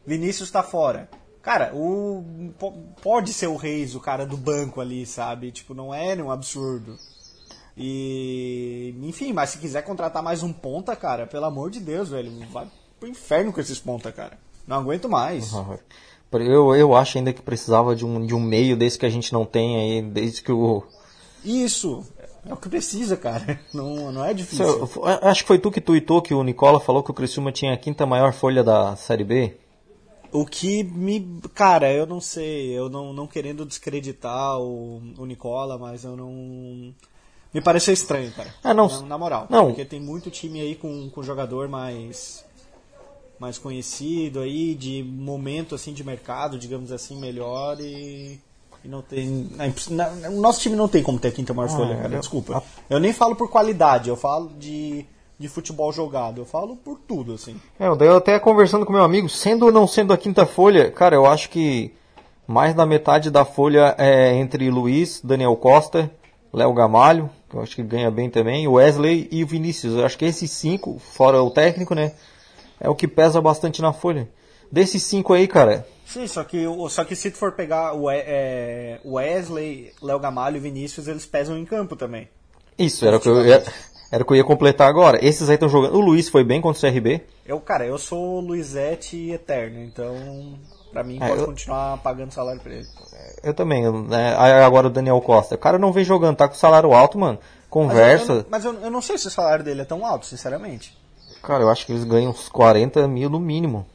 Vinícius 0.06 0.52
tá 0.52 0.62
fora. 0.62 1.08
Cara, 1.42 1.72
o 1.74 2.54
pode 3.02 3.32
ser 3.32 3.48
o 3.48 3.56
Reis, 3.56 3.96
o 3.96 4.00
cara 4.00 4.24
do 4.24 4.36
banco 4.36 4.80
ali, 4.80 5.04
sabe? 5.04 5.50
Tipo, 5.50 5.74
não 5.74 5.92
é 5.92 6.14
um 6.22 6.30
absurdo. 6.30 6.96
E. 7.76 8.94
Enfim, 9.02 9.32
mas 9.32 9.50
se 9.50 9.58
quiser 9.58 9.82
contratar 9.82 10.22
mais 10.22 10.42
um 10.42 10.52
ponta, 10.52 10.94
cara, 10.94 11.26
pelo 11.26 11.46
amor 11.46 11.70
de 11.70 11.80
Deus, 11.80 12.08
velho, 12.10 12.30
vai 12.50 12.66
pro 13.00 13.08
inferno 13.08 13.52
com 13.52 13.60
esses 13.60 13.78
ponta, 13.78 14.12
cara. 14.12 14.38
Não 14.66 14.76
aguento 14.78 15.08
mais. 15.08 15.52
Eu, 16.32 16.74
eu 16.74 16.94
acho 16.94 17.18
ainda 17.18 17.32
que 17.32 17.42
precisava 17.42 17.94
de 17.94 18.06
um, 18.06 18.24
de 18.24 18.34
um 18.34 18.40
meio 18.40 18.76
desse 18.76 18.98
que 18.98 19.06
a 19.06 19.10
gente 19.10 19.32
não 19.32 19.44
tem 19.44 19.76
aí, 19.76 20.02
desde 20.02 20.42
que 20.42 20.52
o. 20.52 20.82
Isso! 21.44 22.04
É 22.44 22.52
o 22.52 22.56
que 22.56 22.68
precisa, 22.68 23.16
cara. 23.16 23.60
Não, 23.72 24.10
não 24.10 24.24
é 24.24 24.34
difícil. 24.34 24.66
Eu- 24.66 25.04
acho 25.22 25.42
que 25.42 25.46
foi 25.46 25.60
tu 25.60 25.70
que 25.70 25.80
tuitou 25.80 26.20
que 26.20 26.34
o 26.34 26.42
Nicola 26.42 26.80
falou 26.80 27.00
que 27.00 27.10
o 27.10 27.14
Criciúma 27.14 27.52
tinha 27.52 27.72
a 27.72 27.76
quinta 27.76 28.04
maior 28.04 28.32
folha 28.32 28.64
da 28.64 28.96
Série 28.96 29.22
B. 29.22 29.56
O 30.32 30.44
que 30.44 30.82
me. 30.82 31.40
Cara, 31.54 31.92
eu 31.92 32.04
não 32.04 32.20
sei. 32.20 32.76
Eu 32.76 32.88
não, 32.88 33.12
não 33.12 33.28
querendo 33.28 33.64
descreditar 33.64 34.58
o, 34.58 35.00
o 35.18 35.24
Nicola, 35.24 35.78
mas 35.78 36.02
eu 36.02 36.16
não. 36.16 36.92
Me 37.52 37.60
pareceu 37.60 37.92
estranho, 37.92 38.30
cara. 38.32 38.48
Ah, 38.64 38.72
não. 38.72 38.88
Na, 38.88 39.00
na 39.02 39.18
moral. 39.18 39.46
Não. 39.50 39.66
Porque 39.66 39.84
tem 39.84 40.00
muito 40.00 40.30
time 40.30 40.60
aí 40.60 40.74
com, 40.74 41.08
com 41.10 41.22
jogador 41.22 41.68
mais. 41.68 42.44
Mais 43.38 43.58
conhecido 43.58 44.38
aí, 44.40 44.72
de 44.74 45.02
momento 45.02 45.74
assim 45.74 45.92
de 45.92 46.04
mercado, 46.04 46.56
digamos 46.58 46.92
assim, 46.92 47.18
melhor 47.18 47.76
e. 47.80 48.38
e 48.84 48.88
não 48.88 49.02
tem. 49.02 49.50
na- 49.90 50.08
o 50.30 50.40
nosso 50.40 50.60
time 50.60 50.76
não 50.76 50.86
tem 50.86 51.02
como 51.02 51.18
ter 51.18 51.28
a 51.28 51.32
quinta 51.32 51.52
maior 51.52 51.68
folha, 51.68 51.96
cara. 51.96 52.14
eu- 52.14 52.20
Desculpa. 52.20 52.62
Eu 52.88 53.00
nem 53.00 53.12
falo 53.12 53.34
por 53.34 53.50
qualidade, 53.50 54.08
eu 54.08 54.14
falo 54.16 54.48
de, 54.58 55.04
de 55.40 55.48
futebol 55.48 55.92
jogado. 55.92 56.40
Eu 56.40 56.44
falo 56.46 56.76
por 56.76 57.00
tudo, 57.00 57.34
assim. 57.34 57.56
É, 57.80 57.92
daí 57.96 58.06
eu 58.08 58.16
até 58.18 58.38
conversando 58.38 58.86
com 58.86 58.92
meu 58.92 59.02
amigo, 59.02 59.28
sendo 59.28 59.66
ou 59.66 59.72
não 59.72 59.88
sendo 59.88 60.12
a 60.12 60.16
quinta 60.18 60.46
folha, 60.46 60.92
cara, 60.92 61.16
eu 61.16 61.26
acho 61.26 61.50
que 61.50 61.92
mais 62.46 62.74
da 62.76 62.86
metade 62.86 63.28
da 63.28 63.44
folha 63.44 63.94
é 63.98 64.34
entre 64.36 64.70
Luiz, 64.70 65.20
Daniel 65.24 65.56
Costa, 65.56 66.08
Léo 66.52 66.72
Gamalho, 66.74 67.30
que 67.48 67.56
eu 67.56 67.62
acho 67.62 67.76
que 67.76 67.82
ganha 67.82 68.10
bem 68.10 68.28
também, 68.28 68.66
o 68.66 68.72
Wesley 68.72 69.28
e 69.30 69.42
o 69.42 69.46
Vinícius. 69.46 69.94
Eu 69.94 70.04
acho 70.04 70.18
que 70.18 70.24
esses 70.24 70.50
cinco, 70.50 70.98
fora 70.98 71.42
o 71.42 71.50
técnico, 71.50 71.94
né, 71.94 72.12
é 72.80 72.88
o 72.88 72.94
que 72.94 73.08
pesa 73.08 73.40
bastante 73.40 73.80
na 73.80 73.92
folha. 73.92 74.28
Desses 74.70 75.02
cinco 75.02 75.34
aí, 75.34 75.46
cara, 75.46 75.86
Sim, 76.12 76.26
só 76.26 76.44
que, 76.44 76.64
só 76.90 77.04
que 77.04 77.16
se 77.16 77.30
tu 77.30 77.38
for 77.38 77.52
pegar 77.52 77.94
o 77.94 78.10
é, 78.10 79.00
Wesley, 79.02 79.92
Léo 80.02 80.18
Gamalho 80.18 80.58
e 80.58 80.60
Vinícius, 80.60 81.08
eles 81.08 81.24
pesam 81.24 81.56
em 81.56 81.64
campo 81.64 81.96
também. 81.96 82.28
isso 82.78 83.06
era 83.06 83.16
o 83.16 83.20
que 83.20 83.30
eu 83.30 83.46
ia, 83.46 83.64
era 84.10 84.22
o 84.22 84.26
que 84.26 84.32
eu 84.34 84.36
ia 84.36 84.44
completar 84.44 84.88
agora. 84.88 85.24
Esses 85.24 85.48
aí 85.48 85.54
estão 85.54 85.70
jogando. 85.70 85.94
O 85.96 86.00
Luiz 86.00 86.28
foi 86.28 86.44
bem 86.44 86.60
contra 86.60 86.86
o 86.86 86.92
CRB. 86.92 87.22
Eu, 87.46 87.58
cara, 87.60 87.86
eu 87.86 87.96
sou 87.96 88.40
Luizete 88.40 89.30
eterno, 89.30 89.82
então 89.82 90.58
pra 90.92 91.02
mim 91.02 91.18
É, 91.20 91.28
pode 91.28 91.40
eu- 91.40 91.46
continuar 91.46 91.98
pagando 91.98 92.30
salário 92.32 92.60
pra 92.60 92.72
ele. 92.72 92.86
Eu 93.42 93.54
também, 93.54 93.90
né, 94.04 94.34
agora 94.64 94.86
o 94.86 94.90
Daniel 94.90 95.20
Costa. 95.20 95.54
O 95.54 95.58
cara 95.58 95.78
não 95.78 95.92
vem 95.92 96.04
jogando, 96.04 96.36
tá 96.36 96.46
com 96.48 96.54
salário 96.54 96.92
alto, 96.92 97.18
mano. 97.18 97.38
Mas, 97.38 97.50
eu, 97.64 97.68
Conversa. 97.70 98.32
eu- 98.32 98.46
mas 98.50 98.64
eu, 98.64 98.72
não 98.90 99.00
sei 99.00 99.16
se 99.18 99.26
o 99.26 99.30
salário 99.30 99.64
dele 99.64 99.80
é 99.80 99.84
tão 99.84 100.04
alto, 100.04 100.26
sinceramente. 100.26 100.96
Cara, 101.42 101.62
eu 101.64 101.70
acho 101.70 101.86
que 101.86 101.92
eles 101.92 102.04
ganham 102.04 102.30
uns 102.30 102.48
40 102.48 103.08
mil 103.08 103.28
no 103.30 103.40
mínimo. 103.40 103.86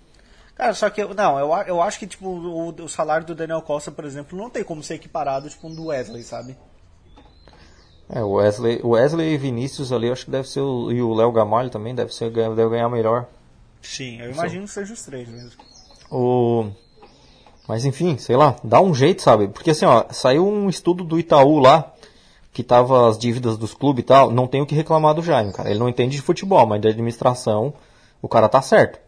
Cara, 0.56 0.74
só 0.74 0.90
que, 0.90 1.06
não, 1.14 1.38
eu, 1.40 1.50
eu 1.68 1.82
acho 1.82 2.00
que, 2.00 2.08
tipo, 2.08 2.28
o, 2.28 2.70
o 2.70 2.90
salário 2.90 3.26
do 3.28 3.36
Daniel 3.36 3.62
Costa, 3.62 3.92
por 3.92 4.04
exemplo, 4.04 4.36
não 4.38 4.50
tem 4.50 4.64
como 4.64 4.82
ser 4.82 4.96
equiparado, 4.96 5.48
tipo, 5.48 5.68
um 5.68 5.74
do 5.76 5.86
Wesley, 5.86 6.24
sabe? 6.24 6.58
É, 8.10 8.24
o 8.24 8.32
Wesley, 8.34 8.82
Wesley 8.84 9.34
e 9.34 9.38
Vinícius 9.38 9.92
ali, 9.92 10.08
eu 10.08 10.14
acho 10.14 10.26
que 10.26 10.32
deve 10.32 10.48
ser 10.50 10.62
o, 10.62 10.92
e 10.92 11.02
o 11.02 11.14
Léo 11.14 11.32
Gamalho 11.32 11.70
também 11.70 11.94
deve 11.94 12.14
ser 12.14 12.32
deve 12.32 12.70
ganhar 12.70 12.90
melhor. 12.90 13.28
Sim, 13.82 14.20
eu 14.22 14.32
imagino 14.32 14.64
que 14.66 14.72
seja 14.72 14.94
os 14.94 15.04
três 15.04 15.28
mesmo. 15.30 15.62
O 16.10 16.70
Mas 17.68 17.84
enfim, 17.86 18.18
sei 18.18 18.38
lá, 18.38 18.56
dá 18.64 18.82
um 18.82 18.94
jeito, 18.94 19.22
sabe? 19.22 19.48
Porque 19.50 19.72
assim, 19.72 19.86
ó, 19.86 20.06
saiu 20.12 20.48
um 20.48 20.70
estudo 20.70 21.04
do 21.04 21.20
Itaú 21.20 21.60
lá 21.60 21.94
que 22.54 22.64
tava 22.64 23.08
as 23.10 23.18
dívidas 23.18 23.58
dos 23.58 23.74
clubes 23.74 24.04
e 24.04 24.06
tal, 24.06 24.32
não 24.32 24.48
tem 24.48 24.62
o 24.62 24.66
que 24.66 24.74
reclamar 24.74 25.14
do 25.14 25.22
Jaime, 25.22 25.52
cara. 25.54 25.70
Ele 25.70 25.78
não 25.80 25.90
entende 25.90 26.16
de 26.16 26.22
futebol, 26.22 26.66
mas 26.66 26.82
de 26.82 26.88
administração, 26.88 27.74
o 28.22 28.28
cara 28.28 28.50
tá 28.50 28.62
certo. 28.62 29.00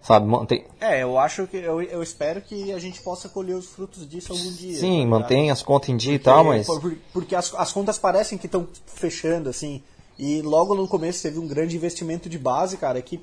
Sabe, 0.00 0.26
mantém, 0.26 0.64
É, 0.80 1.02
eu 1.02 1.18
acho 1.18 1.46
que, 1.46 1.56
eu, 1.56 1.80
eu 1.80 2.02
espero 2.02 2.40
que 2.42 2.72
a 2.72 2.78
gente 2.78 3.00
possa 3.02 3.26
colher 3.28 3.56
os 3.56 3.66
frutos 3.66 4.06
disso 4.08 4.32
algum 4.32 4.52
dia. 4.52 4.78
sim, 4.78 5.00
tá 5.02 5.06
mantém 5.08 5.50
as 5.50 5.62
contas 5.62 5.88
em 5.88 5.96
dia 5.96 6.12
e 6.14 6.18
Porque- 6.18 6.30
tal, 6.30 6.44
mas 6.44 6.66
por- 6.66 6.94
Porque 7.12 7.34
as, 7.34 7.54
as 7.54 7.72
contas 7.72 7.98
parecem 7.98 8.36
que 8.36 8.44
estão 8.46 8.68
fechando, 8.86 9.48
assim. 9.48 9.82
E 10.18 10.42
logo 10.42 10.74
no 10.74 10.86
começo 10.86 11.22
teve 11.22 11.38
um 11.38 11.48
grande 11.48 11.74
investimento 11.76 12.28
de 12.28 12.38
base, 12.38 12.76
cara, 12.76 13.00
que, 13.00 13.18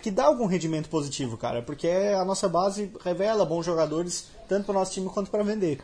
que 0.00 0.10
dá 0.10 0.26
algum 0.26 0.46
rendimento 0.46 0.88
positivo, 0.88 1.36
cara. 1.36 1.62
Porque 1.62 1.88
a 1.88 2.24
nossa 2.24 2.48
base 2.48 2.92
revela 3.04 3.44
bons 3.44 3.66
jogadores, 3.66 4.28
tanto 4.48 4.66
para 4.66 4.74
nosso 4.74 4.92
time 4.92 5.08
quanto 5.08 5.30
para 5.30 5.42
vender. 5.42 5.78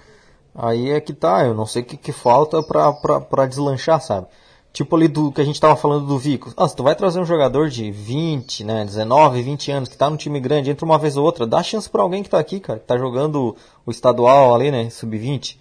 Aí 0.55 0.91
é 0.91 1.01
que 1.01 1.13
tá, 1.13 1.45
eu 1.45 1.55
não 1.55 1.67
sei 1.67 1.83
o 1.83 1.85
que, 1.85 1.97
que 1.97 2.13
falta 2.13 2.63
pra 2.63 3.47
deslanchar, 3.47 4.01
sabe? 4.01 4.29
Tipo 4.73 4.97
ali 4.97 5.07
do 5.07 5.31
que 5.31 5.41
a 5.41 5.45
gente 5.45 5.61
tava 5.61 5.77
falando 5.77 6.07
do 6.07 6.19
Vico. 6.19 6.53
Ah, 6.57 6.69
se 6.69 6.75
tu 6.75 6.83
vai 6.83 6.97
trazer 6.97 7.21
um 7.21 7.25
jogador 7.25 7.69
de 7.69 7.91
20, 7.91 8.65
né, 8.65 8.85
19, 8.85 9.41
20 9.41 9.71
anos, 9.71 9.89
que 9.89 9.97
tá 9.97 10.11
num 10.11 10.17
time 10.17 10.41
grande, 10.41 10.71
entra 10.71 10.85
uma 10.85 10.99
vez 10.99 11.17
ou 11.17 11.25
outra, 11.25 11.47
dá 11.47 11.63
chance 11.63 11.89
pra 11.89 12.03
alguém 12.03 12.25
que 12.25 12.31
tá 12.31 12.41
aqui, 12.41 12.59
cara, 12.59 12.81
que 12.81 12.87
tá 12.87 12.99
jogando 12.99 13.57
o 13.87 13.91
estadual 13.91 14.53
ali, 14.55 14.73
né, 14.73 14.91
sub-20. 14.91 15.57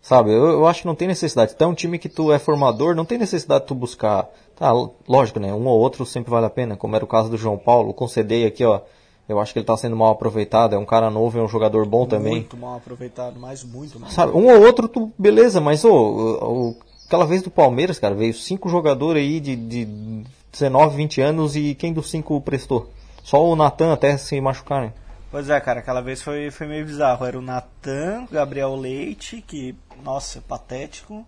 Sabe, 0.00 0.30
eu, 0.30 0.46
eu 0.46 0.66
acho 0.66 0.82
que 0.82 0.86
não 0.86 0.94
tem 0.94 1.08
necessidade. 1.08 1.54
É 1.58 1.66
um 1.66 1.74
time 1.74 1.98
que 1.98 2.08
tu 2.08 2.32
é 2.32 2.38
formador, 2.38 2.94
não 2.94 3.04
tem 3.04 3.18
necessidade 3.18 3.62
de 3.62 3.68
tu 3.68 3.74
buscar. 3.74 4.26
Tá, 4.56 4.72
lógico, 5.06 5.38
né, 5.38 5.52
um 5.52 5.66
ou 5.66 5.78
outro 5.78 6.04
sempre 6.06 6.30
vale 6.30 6.46
a 6.46 6.50
pena, 6.50 6.76
como 6.76 6.96
era 6.96 7.04
o 7.04 7.08
caso 7.08 7.28
do 7.30 7.36
João 7.36 7.56
Paulo, 7.58 7.92
concedei 7.94 8.44
aqui, 8.46 8.64
ó. 8.64 8.80
Eu 9.28 9.38
acho 9.38 9.52
que 9.52 9.58
ele 9.58 9.66
tá 9.66 9.76
sendo 9.76 9.94
mal 9.94 10.10
aproveitado, 10.12 10.74
é 10.74 10.78
um 10.78 10.86
cara 10.86 11.10
novo, 11.10 11.38
é 11.38 11.42
um 11.42 11.48
jogador 11.48 11.84
bom 11.84 12.06
também. 12.06 12.36
Muito 12.36 12.56
mal 12.56 12.76
aproveitado, 12.78 13.38
mas 13.38 13.62
muito 13.62 14.00
mal. 14.00 14.08
Sabe, 14.10 14.32
um 14.32 14.46
ou 14.50 14.62
outro, 14.64 14.88
tu, 14.88 15.12
beleza, 15.18 15.60
mas 15.60 15.84
ô, 15.84 15.90
o- 15.92 16.68
o- 16.70 16.76
aquela 17.06 17.26
vez 17.26 17.42
do 17.42 17.50
Palmeiras, 17.50 17.98
cara, 17.98 18.14
veio 18.14 18.32
cinco 18.32 18.70
jogadores 18.70 19.22
aí 19.22 19.38
de, 19.38 19.54
de 19.54 20.24
19, 20.50 20.96
20 20.96 21.20
anos 21.20 21.54
e 21.56 21.74
quem 21.74 21.92
dos 21.92 22.10
cinco 22.10 22.40
prestou? 22.40 22.88
Só 23.22 23.44
o 23.44 23.54
Natan 23.54 23.92
até 23.92 24.16
se 24.16 24.40
machucar, 24.40 24.80
né? 24.82 24.92
Pois 25.30 25.50
é, 25.50 25.60
cara, 25.60 25.80
aquela 25.80 26.00
vez 26.00 26.22
foi, 26.22 26.50
foi 26.50 26.66
meio 26.66 26.86
bizarro. 26.86 27.26
Era 27.26 27.38
o 27.38 27.42
Natan, 27.42 28.26
Gabriel 28.32 28.74
Leite, 28.74 29.44
que, 29.46 29.74
nossa, 30.02 30.40
patético. 30.40 31.26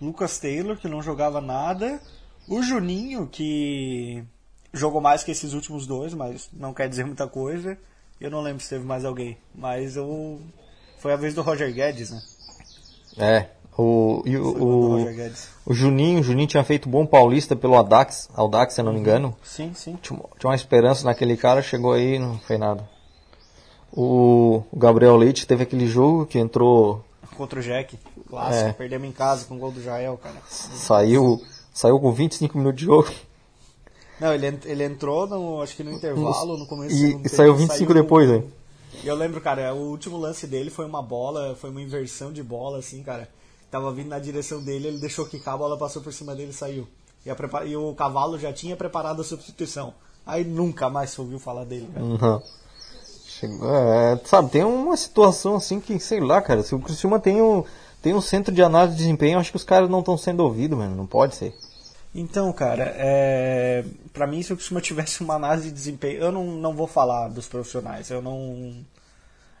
Lucas 0.00 0.38
Taylor, 0.38 0.76
que 0.76 0.88
não 0.88 1.02
jogava 1.02 1.40
nada. 1.40 2.00
O 2.48 2.62
Juninho, 2.62 3.26
que 3.26 4.22
jogou 4.72 5.00
mais 5.00 5.24
que 5.24 5.30
esses 5.30 5.52
últimos 5.52 5.86
dois, 5.86 6.14
mas 6.14 6.48
não 6.52 6.74
quer 6.74 6.88
dizer 6.88 7.04
muita 7.04 7.26
coisa. 7.26 7.78
Eu 8.20 8.30
não 8.30 8.40
lembro 8.40 8.62
se 8.62 8.68
teve 8.68 8.84
mais 8.84 9.04
alguém. 9.04 9.36
Mas 9.54 9.96
eu. 9.96 10.40
Foi 10.98 11.12
a 11.12 11.16
vez 11.16 11.34
do 11.34 11.42
Roger 11.42 11.72
Guedes, 11.72 12.10
né? 12.10 12.22
É. 13.18 13.56
O, 13.78 14.22
e 14.24 14.38
o, 14.38 14.62
o, 14.62 15.06
o 15.66 15.74
Juninho, 15.74 16.20
o 16.20 16.22
Juninho 16.22 16.48
tinha 16.48 16.64
feito 16.64 16.88
bom 16.88 17.04
paulista 17.04 17.54
pelo 17.54 17.74
Audax, 17.74 18.26
Audax, 18.34 18.72
se 18.72 18.80
eu 18.80 18.84
não 18.86 18.92
me 18.94 18.98
engano. 18.98 19.36
Sim, 19.42 19.72
sim. 19.74 19.98
Tinha, 20.00 20.18
tinha 20.38 20.48
uma 20.48 20.56
esperança 20.56 21.04
naquele 21.04 21.36
cara, 21.36 21.60
chegou 21.60 21.92
aí 21.92 22.14
e 22.14 22.18
não 22.18 22.38
foi 22.38 22.56
nada. 22.56 22.88
O, 23.92 24.62
o 24.72 24.78
Gabriel 24.78 25.16
Leite 25.16 25.46
teve 25.46 25.62
aquele 25.62 25.86
jogo 25.86 26.24
que 26.24 26.38
entrou, 26.38 27.04
Contra 27.36 27.60
o 27.60 27.62
Jack. 27.62 27.98
Clássico. 28.28 28.68
É. 28.68 28.72
Perdemos 28.72 29.08
em 29.08 29.12
casa 29.12 29.44
com 29.44 29.56
o 29.56 29.58
gol 29.58 29.72
do 29.72 29.82
Jael, 29.82 30.18
cara. 30.18 30.36
saiu, 30.48 31.42
saiu 31.72 32.00
com 32.00 32.12
25 32.12 32.56
minutos 32.56 32.80
de 32.80 32.86
jogo 32.86 33.10
Não, 34.20 34.32
ele, 34.32 34.58
ele 34.64 34.84
entrou, 34.84 35.26
no, 35.26 35.60
acho 35.60 35.76
que 35.76 35.84
no 35.84 35.92
intervalo, 35.92 36.56
no 36.56 36.66
começo 36.66 36.94
do 36.94 37.02
e, 37.02 37.20
e 37.24 37.28
saiu 37.28 37.54
25 37.54 37.92
depois, 37.92 38.28
né? 38.28 38.42
E 39.04 39.08
eu 39.08 39.14
lembro, 39.14 39.40
cara, 39.40 39.74
o 39.74 39.90
último 39.90 40.16
lance 40.16 40.46
dele 40.46 40.70
foi 40.70 40.86
uma 40.86 41.02
bola, 41.02 41.54
foi 41.54 41.70
uma 41.70 41.82
inversão 41.82 42.32
de 42.32 42.42
bola, 42.42 42.78
assim, 42.78 43.02
cara. 43.02 43.28
Tava 43.70 43.92
vindo 43.92 44.08
na 44.08 44.18
direção 44.18 44.62
dele, 44.62 44.88
ele 44.88 44.98
deixou 44.98 45.26
quicar, 45.26 45.54
a 45.54 45.58
bola 45.58 45.76
passou 45.76 46.00
por 46.00 46.12
cima 46.12 46.34
dele 46.34 46.50
e 46.50 46.54
saiu. 46.54 46.88
E, 47.24 47.30
a 47.30 47.64
e 47.66 47.76
o 47.76 47.94
cavalo 47.94 48.38
já 48.38 48.52
tinha 48.52 48.76
preparado 48.76 49.20
a 49.20 49.24
substituição. 49.24 49.92
Aí 50.24 50.44
nunca 50.44 50.88
mais 50.88 51.10
se 51.10 51.20
ouviu 51.20 51.38
falar 51.38 51.64
dele, 51.64 51.88
cara. 51.92 52.04
Uhum. 52.06 52.42
É, 53.44 54.18
sabe, 54.24 54.50
tem 54.50 54.64
uma 54.64 54.96
situação 54.96 55.56
assim 55.56 55.80
que, 55.80 55.98
sei 55.98 56.20
lá, 56.20 56.40
cara, 56.40 56.62
se 56.62 56.74
o 56.74 56.78
Criciúma 56.78 57.20
tem 57.20 57.42
um, 57.42 57.64
tem 58.00 58.14
um 58.14 58.20
centro 58.20 58.54
de 58.54 58.62
análise 58.62 58.96
de 58.96 59.02
desempenho, 59.02 59.38
acho 59.38 59.50
que 59.50 59.56
os 59.56 59.64
caras 59.64 59.90
não 59.90 60.00
estão 60.00 60.16
sendo 60.16 60.40
ouvidos, 60.40 60.78
mano, 60.78 60.96
não 60.96 61.06
pode 61.06 61.34
ser. 61.34 61.54
Então, 62.14 62.50
cara, 62.52 62.94
é... 62.96 63.84
pra 64.12 64.26
mim, 64.26 64.42
se 64.42 64.52
o 64.52 64.56
Criciúma 64.56 64.80
tivesse 64.82 65.22
uma 65.22 65.34
análise 65.34 65.68
de 65.68 65.74
desempenho, 65.74 66.20
eu 66.20 66.32
não, 66.32 66.44
não 66.46 66.74
vou 66.74 66.86
falar 66.86 67.28
dos 67.28 67.46
profissionais, 67.48 68.10
eu 68.10 68.22
não. 68.22 68.74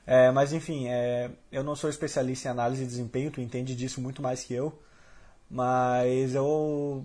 É, 0.06 0.30
mas 0.30 0.52
enfim, 0.52 0.86
é, 0.88 1.30
eu 1.50 1.64
não 1.64 1.74
sou 1.74 1.90
especialista 1.90 2.48
em 2.48 2.50
análise 2.52 2.82
de 2.82 2.88
desempenho, 2.88 3.30
tu 3.30 3.40
entende 3.40 3.74
disso 3.74 4.00
muito 4.00 4.22
mais 4.22 4.44
que 4.44 4.54
eu. 4.54 4.72
Mas 5.50 6.34
eu, 6.34 7.04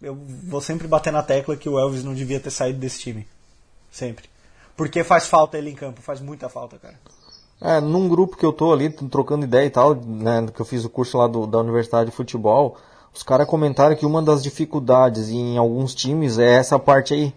eu 0.00 0.14
vou 0.14 0.60
sempre 0.60 0.88
bater 0.88 1.12
na 1.12 1.22
tecla 1.22 1.56
que 1.56 1.68
o 1.68 1.78
Elvis 1.78 2.04
não 2.04 2.14
devia 2.14 2.40
ter 2.40 2.50
saído 2.50 2.78
desse 2.78 3.00
time. 3.00 3.26
Sempre. 3.90 4.33
Porque 4.76 5.04
faz 5.04 5.26
falta 5.26 5.56
ele 5.56 5.70
em 5.70 5.74
campo, 5.74 6.02
faz 6.02 6.20
muita 6.20 6.48
falta, 6.48 6.78
cara. 6.78 6.98
É, 7.60 7.80
num 7.80 8.08
grupo 8.08 8.36
que 8.36 8.44
eu 8.44 8.52
tô 8.52 8.72
ali, 8.72 8.90
trocando 8.90 9.44
ideia 9.44 9.66
e 9.66 9.70
tal, 9.70 9.94
né, 9.94 10.46
que 10.52 10.60
eu 10.60 10.66
fiz 10.66 10.84
o 10.84 10.90
curso 10.90 11.16
lá 11.16 11.26
do, 11.26 11.46
da 11.46 11.60
Universidade 11.60 12.10
de 12.10 12.16
Futebol, 12.16 12.76
os 13.14 13.22
caras 13.22 13.46
comentaram 13.46 13.94
que 13.94 14.04
uma 14.04 14.20
das 14.20 14.42
dificuldades 14.42 15.30
em 15.30 15.56
alguns 15.56 15.94
times 15.94 16.38
é 16.38 16.54
essa 16.54 16.78
parte 16.78 17.14
aí, 17.14 17.34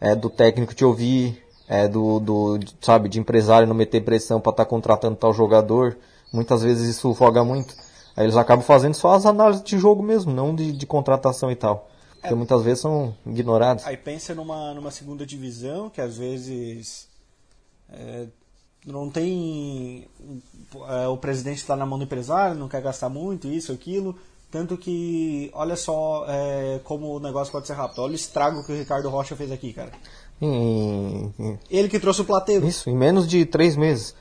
é 0.00 0.16
do 0.16 0.28
técnico 0.28 0.74
te 0.74 0.84
ouvir, 0.84 1.42
é 1.68 1.86
do, 1.86 2.18
do 2.18 2.58
sabe, 2.80 3.08
de 3.08 3.20
empresário 3.20 3.68
não 3.68 3.74
meter 3.74 4.04
pressão 4.04 4.40
pra 4.40 4.50
estar 4.50 4.64
contratando 4.64 5.16
tal 5.16 5.32
jogador, 5.32 5.96
muitas 6.32 6.62
vezes 6.62 6.88
isso 6.88 7.02
sufoga 7.02 7.44
muito. 7.44 7.74
Aí 8.16 8.24
eles 8.24 8.36
acabam 8.36 8.64
fazendo 8.64 8.94
só 8.94 9.12
as 9.12 9.24
análises 9.24 9.62
de 9.62 9.78
jogo 9.78 10.02
mesmo, 10.02 10.32
não 10.32 10.54
de, 10.54 10.72
de 10.72 10.86
contratação 10.86 11.50
e 11.50 11.56
tal. 11.56 11.88
Porque 12.22 12.34
muitas 12.34 12.62
vezes 12.62 12.80
são 12.80 13.14
ignorados. 13.26 13.84
Aí 13.86 13.96
pensa 13.96 14.34
numa, 14.34 14.72
numa 14.74 14.90
segunda 14.90 15.26
divisão, 15.26 15.90
que 15.90 16.00
às 16.00 16.16
vezes 16.16 17.08
é, 17.90 18.26
não 18.86 19.10
tem. 19.10 20.06
é, 20.88 21.08
o 21.08 21.16
presidente 21.16 21.58
está 21.58 21.76
na 21.76 21.84
mão 21.84 21.98
do 21.98 22.04
empresário, 22.04 22.56
não 22.56 22.68
quer 22.68 22.80
gastar 22.82 23.08
muito, 23.08 23.48
isso, 23.48 23.72
aquilo. 23.72 24.16
Tanto 24.50 24.76
que, 24.76 25.50
olha 25.54 25.76
só 25.76 26.26
é, 26.28 26.78
como 26.84 27.16
o 27.16 27.18
negócio 27.20 27.50
pode 27.50 27.66
ser 27.66 27.72
rápido. 27.72 28.02
Olha 28.02 28.12
o 28.12 28.14
estrago 28.16 28.64
que 28.64 28.72
o 28.72 28.76
Ricardo 28.76 29.08
Rocha 29.08 29.34
fez 29.34 29.50
aqui, 29.50 29.72
cara. 29.72 29.90
Em- 30.40 31.32
em- 31.38 31.58
Ele 31.70 31.88
que 31.88 31.98
trouxe 31.98 32.20
o 32.20 32.24
plateiro. 32.24 32.66
isso, 32.66 32.90
em 32.90 32.96
menos 32.96 33.26
de 33.26 33.44
três 33.46 33.76
meses. 33.76 34.14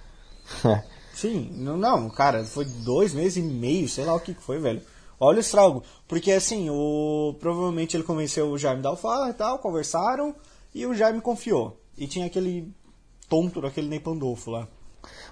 É. 0.65 0.84
Sim, 1.13 1.50
não, 1.53 1.77
não, 1.77 2.10
cara, 2.10 2.43
foi 2.46 2.65
dois 2.65 3.13
meses 3.13 3.38
e 3.38 3.41
meio, 3.41 3.88
sei 3.88 4.05
lá 4.05 4.15
o 4.15 4.20
que 4.20 4.34
foi, 4.34 4.58
velho. 4.60 4.81
Olha 5.22 5.38
o 5.38 5.42
estrago. 5.42 5.84
Porque 6.08 6.32
assim, 6.32 6.68
o 6.72 7.36
provavelmente 7.40 7.96
ele 7.96 8.04
convenceu 8.04 8.50
o 8.50 8.58
Jaime 8.58 8.82
da 8.82 8.90
Alfala 8.90 9.30
e 9.30 9.34
tal, 9.34 9.60
conversaram, 9.60 10.36
e 10.74 10.84
o 10.88 10.96
Jaime 10.96 11.22
confiou. 11.22 11.78
E 11.96 12.08
tinha 12.08 12.25
aquele 12.25 12.74
tonto 13.30 13.62
daquele 13.62 13.88
Ney 13.88 14.00
Pandolfo 14.00 14.50
lá. 14.50 14.68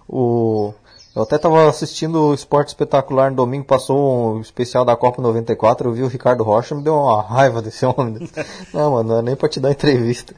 O... 0.07 0.73
Eu 1.15 1.23
até 1.23 1.39
tava 1.39 1.67
assistindo 1.67 2.21
o 2.21 2.33
Esporte 2.35 2.67
Espetacular 2.69 3.31
no 3.31 3.37
domingo, 3.37 3.65
passou 3.65 4.35
um 4.35 4.41
especial 4.41 4.85
da 4.85 4.95
Copa 4.95 5.23
94, 5.23 5.89
eu 5.89 5.93
vi 5.93 6.03
o 6.03 6.07
Ricardo 6.07 6.43
Rocha, 6.43 6.75
me 6.75 6.83
deu 6.83 6.93
uma 6.93 7.21
raiva 7.25 7.59
desse 7.59 7.83
homem. 7.83 8.29
Não, 8.71 8.91
mano, 8.91 9.09
não 9.09 9.19
é 9.19 9.21
nem 9.23 9.35
pra 9.35 9.49
te 9.49 9.59
dar 9.59 9.71
entrevista. 9.71 10.35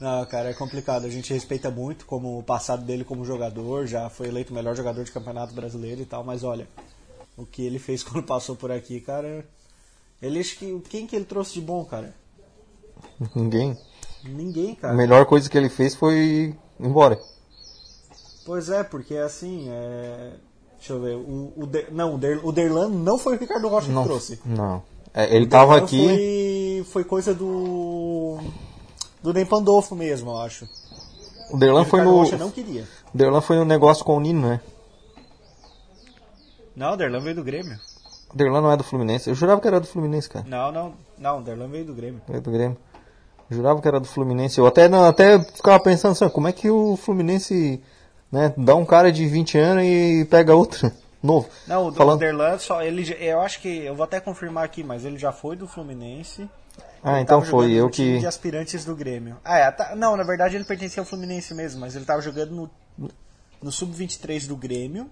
Não, 0.00 0.24
cara, 0.26 0.50
é 0.50 0.54
complicado. 0.54 1.04
A 1.06 1.10
gente 1.10 1.34
respeita 1.34 1.70
muito 1.70 2.06
como 2.06 2.38
o 2.38 2.42
passado 2.42 2.84
dele 2.84 3.04
como 3.04 3.24
jogador, 3.24 3.86
já 3.86 4.08
foi 4.08 4.28
eleito 4.28 4.52
o 4.52 4.54
melhor 4.54 4.76
jogador 4.76 5.02
de 5.02 5.10
campeonato 5.10 5.52
brasileiro 5.52 6.00
e 6.00 6.06
tal, 6.06 6.22
mas 6.22 6.44
olha, 6.44 6.68
o 7.40 7.46
que 7.46 7.62
ele 7.62 7.78
fez 7.78 8.02
quando 8.04 8.24
passou 8.24 8.54
por 8.56 8.70
aqui, 8.70 9.00
cara. 9.00 9.44
Ele 10.20 10.38
acho 10.40 10.56
que. 10.58 10.80
Quem 10.88 11.06
que 11.06 11.16
ele 11.16 11.24
trouxe 11.24 11.54
de 11.54 11.60
bom, 11.60 11.84
cara? 11.84 12.14
Ninguém. 13.34 13.76
Ninguém, 14.24 14.72
A 14.72 14.76
cara. 14.76 14.94
melhor 14.94 15.24
coisa 15.24 15.48
que 15.48 15.56
ele 15.56 15.70
fez 15.70 15.94
foi 15.94 16.14
ir 16.14 16.56
embora. 16.78 17.18
Pois 18.44 18.68
é, 18.68 18.82
porque 18.82 19.16
assim, 19.16 19.66
é. 19.70 20.32
Deixa 20.76 20.92
eu 20.94 21.00
ver. 21.00 21.16
O, 21.16 21.52
o 21.56 21.66
Der- 21.66 21.88
Não, 21.92 22.14
o, 22.14 22.18
Der... 22.18 22.44
o 22.44 22.52
Derlan 22.52 22.88
não 22.88 23.18
foi 23.18 23.36
o 23.36 23.38
Ricardo 23.38 23.68
Rocha 23.68 23.88
Não, 23.88 24.02
que 24.02 24.08
trouxe. 24.08 24.40
não. 24.44 24.82
É, 25.12 25.34
ele 25.34 25.46
tava 25.46 25.72
Derlan 25.80 25.84
aqui. 25.84 26.82
Foi... 26.84 26.92
foi 26.92 27.04
coisa 27.04 27.34
do. 27.34 28.38
Do 29.22 29.32
Ney 29.32 29.44
Pandolfo 29.44 29.94
mesmo, 29.94 30.30
eu 30.30 30.38
acho. 30.38 30.66
O 31.50 31.58
Derlan 31.58 31.82
o 31.82 31.84
foi 31.84 32.00
no. 32.02 32.16
Rocha 32.16 32.36
não 32.38 32.50
queria. 32.50 32.86
O 33.14 33.16
Derlan 33.18 33.40
foi 33.40 33.56
no 33.56 33.64
negócio 33.64 34.04
com 34.04 34.16
o 34.16 34.20
Nino, 34.20 34.48
né? 34.48 34.60
Não, 36.80 36.94
o 36.94 36.96
Derlan 36.96 37.20
veio 37.20 37.36
do 37.36 37.44
Grêmio. 37.44 37.78
O 38.32 38.36
Derlan 38.36 38.62
não 38.62 38.72
é 38.72 38.76
do 38.78 38.82
Fluminense. 38.82 39.28
Eu 39.28 39.34
jurava 39.34 39.60
que 39.60 39.66
era 39.68 39.78
do 39.78 39.86
Fluminense, 39.86 40.30
cara. 40.30 40.46
Não, 40.48 40.72
não. 40.72 40.94
Não, 41.18 41.38
o 41.40 41.42
Derlan 41.42 41.68
veio 41.68 41.84
do 41.84 41.92
Grêmio. 41.94 42.22
É 42.32 42.40
do 42.40 42.50
Grêmio. 42.50 42.78
Eu 43.50 43.56
jurava 43.58 43.82
que 43.82 43.86
era 43.86 44.00
do 44.00 44.06
Fluminense. 44.06 44.58
Eu 44.58 44.66
até, 44.66 44.88
não, 44.88 45.04
até 45.04 45.38
ficava 45.42 45.78
pensando 45.78 46.12
assim, 46.12 46.26
como 46.30 46.48
é 46.48 46.52
que 46.52 46.70
o 46.70 46.96
Fluminense 46.96 47.82
né, 48.32 48.54
dá 48.56 48.74
um 48.74 48.86
cara 48.86 49.12
de 49.12 49.26
20 49.26 49.58
anos 49.58 49.84
e 49.84 50.24
pega 50.30 50.54
outro 50.54 50.90
novo. 51.22 51.50
Não, 51.66 51.88
o, 51.88 51.92
Falando- 51.92 52.16
o 52.16 52.20
Derlan 52.20 52.56
só. 52.58 52.82
Ele, 52.82 53.14
eu 53.20 53.40
acho 53.42 53.60
que. 53.60 53.68
Eu 53.84 53.94
vou 53.94 54.04
até 54.04 54.18
confirmar 54.18 54.64
aqui, 54.64 54.82
mas 54.82 55.04
ele 55.04 55.18
já 55.18 55.32
foi 55.32 55.56
do 55.56 55.68
Fluminense. 55.68 56.48
Ah, 57.02 57.12
Ele 57.14 57.22
então 57.22 57.42
foi 57.42 57.72
eu 57.72 57.90
que. 57.90 58.20
de 58.20 58.26
aspirantes 58.26 58.86
do 58.86 58.96
Grêmio. 58.96 59.36
Ah, 59.44 59.58
é, 59.58 59.70
tá- 59.70 59.94
não, 59.94 60.16
na 60.16 60.22
verdade 60.22 60.56
ele 60.56 60.64
pertencia 60.64 61.02
ao 61.02 61.06
Fluminense 61.06 61.52
mesmo, 61.52 61.80
mas 61.80 61.94
ele 61.94 62.06
tava 62.06 62.22
jogando 62.22 62.52
no, 62.52 63.10
no 63.62 63.70
Sub-23 63.72 64.46
do 64.46 64.56
Grêmio. 64.56 65.10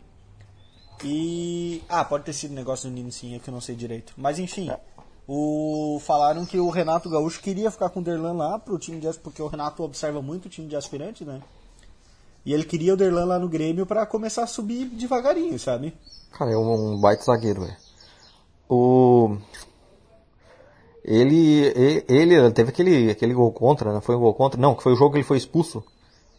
E. 1.05 1.83
Ah, 1.89 2.05
pode 2.05 2.25
ter 2.25 2.33
sido 2.33 2.55
negócio 2.55 2.89
do 2.89 2.95
Nino 2.95 3.11
sim, 3.13 3.35
é 3.35 3.39
que 3.39 3.49
eu 3.49 3.55
não 3.55 3.61
sei 3.61 3.75
direito. 3.75 4.13
Mas 4.17 4.39
enfim. 4.39 4.71
O, 5.27 6.01
falaram 6.05 6.47
que 6.47 6.59
o 6.59 6.71
Renato 6.71 7.11
Gaúcho 7.11 7.43
queria 7.43 7.71
ficar 7.71 7.91
com 7.91 8.01
o 8.01 8.03
Derlan 8.03 8.33
lá 8.33 8.59
pro 8.59 8.79
time 8.79 8.99
de 8.99 9.13
porque 9.19 9.43
o 9.43 9.47
Renato 9.47 9.83
observa 9.83 10.23
muito 10.23 10.47
o 10.47 10.49
time 10.49 10.67
de 10.67 10.75
aspirante, 10.75 11.23
né? 11.23 11.43
E 12.47 12.55
ele 12.55 12.65
queria 12.65 12.95
o 12.95 12.97
Derlan 12.97 13.27
lá 13.27 13.39
no 13.39 13.49
Grêmio 13.49 13.85
pra 13.85 14.07
começar 14.07 14.45
a 14.45 14.47
subir 14.47 14.87
devagarinho, 14.87 15.59
sabe? 15.59 15.95
Cara, 16.33 16.53
é 16.53 16.57
um 16.57 16.99
baita 16.99 17.25
zagueiro, 17.25 17.61
velho. 17.61 17.77
O. 18.71 19.37
Ele, 21.05 21.73
e- 21.77 22.05
ele 22.09 22.51
teve 22.53 22.71
aquele, 22.71 23.11
aquele 23.11 23.35
gol 23.35 23.53
contra, 23.53 23.93
né? 23.93 24.01
Foi 24.01 24.17
um 24.17 24.21
gol 24.21 24.35
contra? 24.35 24.61
Não, 24.61 24.75
que 24.75 24.83
foi 24.83 24.93
o 24.93 24.97
jogo 24.97 25.13
que 25.13 25.19
ele 25.19 25.25
foi 25.27 25.37
expulso. 25.37 25.85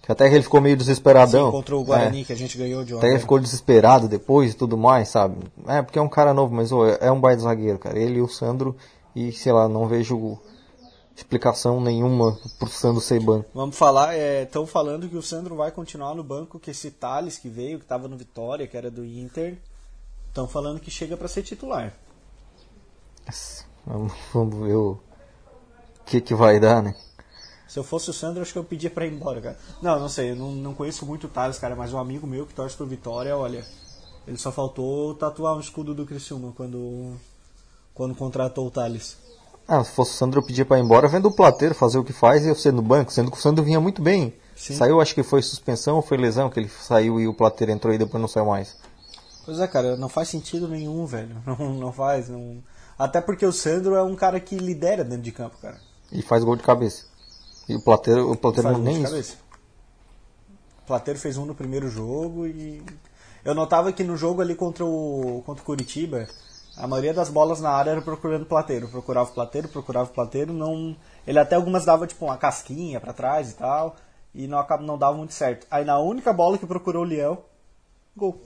Que 0.09 0.13
até 0.13 0.27
que 0.27 0.33
ele 0.33 0.41
ficou 0.43 0.59
meio 0.59 0.75
desesperadão. 0.75 1.45
Sim, 1.45 1.51
contra 1.51 1.77
o 1.77 1.83
Guarani 1.83 2.21
É. 2.21 2.23
que 2.23 2.33
a 2.33 2.35
gente 2.35 2.57
ganhou 2.57 2.83
de 2.83 2.95
Até 2.95 3.05
ele 3.05 3.13
ontem. 3.13 3.21
ficou 3.21 3.39
desesperado 3.39 4.07
depois 4.07 4.53
e 4.53 4.55
tudo 4.55 4.75
mais, 4.75 5.09
sabe? 5.09 5.37
É, 5.67 5.83
porque 5.83 5.99
é 5.99 6.01
um 6.01 6.09
cara 6.09 6.33
novo, 6.33 6.51
mas 6.55 6.71
ô, 6.71 6.83
é 6.87 7.11
um 7.11 7.21
baita 7.21 7.43
zagueiro, 7.43 7.77
cara. 7.77 7.99
Ele 7.99 8.17
e 8.17 8.21
o 8.23 8.27
Sandro, 8.27 8.75
e 9.15 9.31
sei 9.31 9.51
lá, 9.51 9.69
não 9.69 9.87
vejo 9.87 10.39
explicação 11.15 11.79
nenhuma 11.79 12.35
pro 12.57 12.67
Sandro 12.69 12.99
ser 12.99 13.19
banco. 13.19 13.49
Vamos 13.53 13.77
falar, 13.77 14.17
estão 14.17 14.65
falando 14.65 15.07
que 15.07 15.15
o 15.15 15.21
Sandro 15.21 15.55
vai 15.55 15.69
continuar 15.69 16.15
no 16.15 16.23
banco, 16.23 16.57
que 16.57 16.71
esse 16.71 16.89
Thales 16.89 17.37
que 17.37 17.47
veio, 17.47 17.77
que 17.77 17.85
estava 17.85 18.07
no 18.07 18.17
Vitória, 18.17 18.65
que 18.65 18.75
era 18.75 18.89
do 18.89 19.05
Inter, 19.05 19.59
estão 20.27 20.47
falando 20.47 20.79
que 20.79 20.89
chega 20.89 21.15
para 21.15 21.27
ser 21.27 21.43
titular. 21.43 21.93
Vamos, 23.85 24.13
vamos 24.33 24.55
ver 24.67 24.73
o 24.75 24.97
que 26.03 26.19
que 26.19 26.33
vai 26.33 26.59
dar, 26.59 26.81
né? 26.81 26.95
Se 27.69 27.77
eu 27.77 27.83
fosse 27.83 28.09
o 28.09 28.13
Sandro, 28.13 28.41
acho 28.41 28.51
que 28.51 28.57
eu 28.57 28.63
pedia 28.63 28.89
pra 28.89 29.05
ir 29.05 29.13
embora, 29.13 29.39
cara. 29.39 29.57
Não, 29.79 29.99
não 29.99 30.09
sei, 30.09 30.31
eu 30.31 30.35
não, 30.35 30.51
não 30.51 30.73
conheço 30.73 31.05
muito 31.05 31.27
o 31.27 31.29
Thales, 31.29 31.59
cara, 31.59 31.75
mas 31.75 31.93
um 31.93 31.99
amigo 31.99 32.25
meu 32.25 32.47
que 32.47 32.53
torce 32.53 32.75
pro 32.75 32.87
Vitória, 32.87 33.37
olha, 33.37 33.63
ele 34.27 34.39
só 34.39 34.51
faltou 34.51 35.13
tatuar 35.13 35.55
um 35.55 35.59
escudo 35.59 35.93
do 35.93 36.03
Criciúma 36.03 36.51
quando, 36.57 37.13
quando 37.93 38.15
contratou 38.15 38.65
o 38.65 38.71
Thales. 38.71 39.17
Ah, 39.67 39.83
se 39.83 39.91
fosse 39.91 40.13
o 40.13 40.15
Sandro 40.15 40.39
eu 40.39 40.45
pedia 40.45 40.65
pra 40.65 40.79
ir 40.79 40.81
embora, 40.81 41.07
vendo 41.07 41.27
o 41.27 41.35
plateiro 41.35 41.75
fazer 41.75 41.99
o 41.99 42.03
que 42.03 42.11
faz 42.11 42.43
e 42.43 42.49
eu 42.49 42.55
ser 42.55 42.73
no 42.73 42.81
banco, 42.81 43.13
sendo 43.13 43.29
que 43.29 43.37
o 43.37 43.39
Sandro 43.39 43.63
vinha 43.63 43.79
muito 43.79 44.01
bem. 44.01 44.33
Sim. 44.55 44.73
Saiu, 44.73 44.99
acho 44.99 45.13
que 45.13 45.21
foi 45.21 45.43
suspensão 45.43 45.95
ou 45.97 46.01
foi 46.01 46.17
lesão 46.17 46.49
que 46.49 46.59
ele 46.59 46.69
saiu 46.69 47.19
e 47.19 47.27
o 47.27 47.35
plateiro 47.35 47.71
entrou 47.71 47.93
e 47.93 47.99
depois 47.99 48.19
não 48.19 48.27
saiu 48.27 48.47
mais. 48.47 48.75
Pois 49.45 49.59
é, 49.59 49.67
cara, 49.67 49.95
não 49.95 50.09
faz 50.09 50.27
sentido 50.27 50.67
nenhum, 50.67 51.05
velho. 51.05 51.35
Não, 51.45 51.73
não 51.73 51.93
faz. 51.93 52.29
Não... 52.29 52.63
Até 52.97 53.21
porque 53.21 53.45
o 53.45 53.53
Sandro 53.53 53.95
é 53.95 54.03
um 54.03 54.15
cara 54.15 54.39
que 54.39 54.55
lidera 54.55 55.03
dentro 55.03 55.23
de 55.23 55.31
campo, 55.31 55.57
cara. 55.61 55.79
E 56.11 56.21
faz 56.21 56.43
gol 56.43 56.55
de 56.55 56.63
cabeça. 56.63 57.08
E 57.69 57.75
o 57.75 57.79
plateiro, 57.81 58.31
o 58.31 58.35
plateiro 58.35 58.69
não 58.69 58.75
gol 58.75 58.83
nem 58.83 59.03
isso. 59.19 59.37
O 60.83 60.87
Plateiro 60.89 61.19
fez 61.19 61.37
um 61.37 61.45
no 61.45 61.53
primeiro 61.53 61.87
jogo 61.87 62.47
e. 62.47 62.83
Eu 63.45 63.53
notava 63.53 63.93
que 63.93 64.03
no 64.03 64.17
jogo 64.17 64.41
ali 64.41 64.55
contra 64.55 64.83
o, 64.83 65.43
contra 65.45 65.61
o 65.61 65.65
Curitiba, 65.65 66.27
a 66.75 66.87
maioria 66.87 67.13
das 67.13 67.29
bolas 67.29 67.61
na 67.61 67.69
área 67.69 67.91
era 67.91 68.01
procurando 68.01 68.41
o 68.41 68.45
Plateiro. 68.47 68.87
Procurava 68.87 69.29
o 69.29 69.33
Plateiro, 69.33 69.67
procurava 69.67 70.09
o 70.09 70.13
Plateiro, 70.13 70.51
não. 70.51 70.95
Ele 71.27 71.37
até 71.37 71.55
algumas 71.55 71.85
dava 71.85 72.07
tipo 72.07 72.25
uma 72.25 72.37
casquinha 72.37 72.99
pra 72.99 73.13
trás 73.13 73.51
e 73.51 73.55
tal. 73.55 73.95
E 74.33 74.47
não, 74.47 74.57
acaba- 74.57 74.83
não 74.83 74.97
dava 74.97 75.15
muito 75.15 75.33
certo. 75.33 75.67
Aí 75.69 75.85
na 75.85 75.99
única 75.99 76.33
bola 76.33 76.57
que 76.57 76.65
procurou 76.65 77.03
o 77.03 77.05
Liel, 77.07 77.45
gol. 78.17 78.41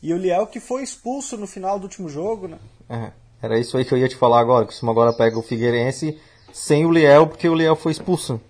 E 0.00 0.12
o 0.12 0.16
Liel 0.16 0.46
que 0.46 0.60
foi 0.60 0.82
expulso 0.84 1.36
no 1.36 1.46
final 1.48 1.78
do 1.80 1.84
último 1.84 2.08
jogo, 2.08 2.46
né? 2.46 2.58
É, 2.88 3.10
era 3.42 3.58
isso 3.58 3.76
aí 3.76 3.84
que 3.84 3.92
eu 3.92 3.98
ia 3.98 4.08
te 4.08 4.16
falar 4.16 4.38
agora, 4.40 4.66
que 4.66 4.72
o 4.72 4.76
Cima 4.76 4.92
agora 4.92 5.12
pega 5.12 5.36
o 5.38 5.42
Figueirense 5.42 6.16
sem 6.54 6.86
o 6.86 6.90
Liel, 6.92 7.26
porque 7.26 7.48
o 7.48 7.54
Liel 7.54 7.74
foi 7.74 7.90
expulso. 7.90 8.40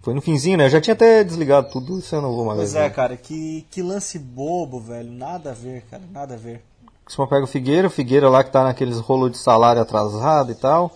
Foi 0.00 0.14
no 0.14 0.22
finzinho, 0.22 0.56
né? 0.56 0.64
Eu 0.66 0.70
já 0.70 0.80
tinha 0.80 0.94
até 0.94 1.22
desligado 1.22 1.70
tudo, 1.70 1.98
isso 1.98 2.14
eu 2.14 2.22
não 2.22 2.34
vou 2.34 2.46
mais 2.46 2.58
Pois 2.58 2.74
é, 2.74 2.88
cara, 2.90 3.16
que, 3.16 3.66
que 3.70 3.82
lance 3.82 4.18
bobo, 4.18 4.80
velho. 4.80 5.12
Nada 5.12 5.50
a 5.50 5.54
ver, 5.54 5.82
cara, 5.90 6.02
nada 6.10 6.34
a 6.34 6.36
ver. 6.38 6.64
Cima 7.06 7.26
pega 7.28 7.44
o 7.44 7.46
Figueira, 7.46 7.86
o 7.86 7.90
Figueira 7.90 8.28
lá 8.30 8.42
que 8.42 8.50
tá 8.50 8.64
naqueles 8.64 8.98
rolos 8.98 9.30
de 9.32 9.38
salário 9.38 9.82
atrasado 9.82 10.50
e 10.50 10.54
tal. 10.54 10.90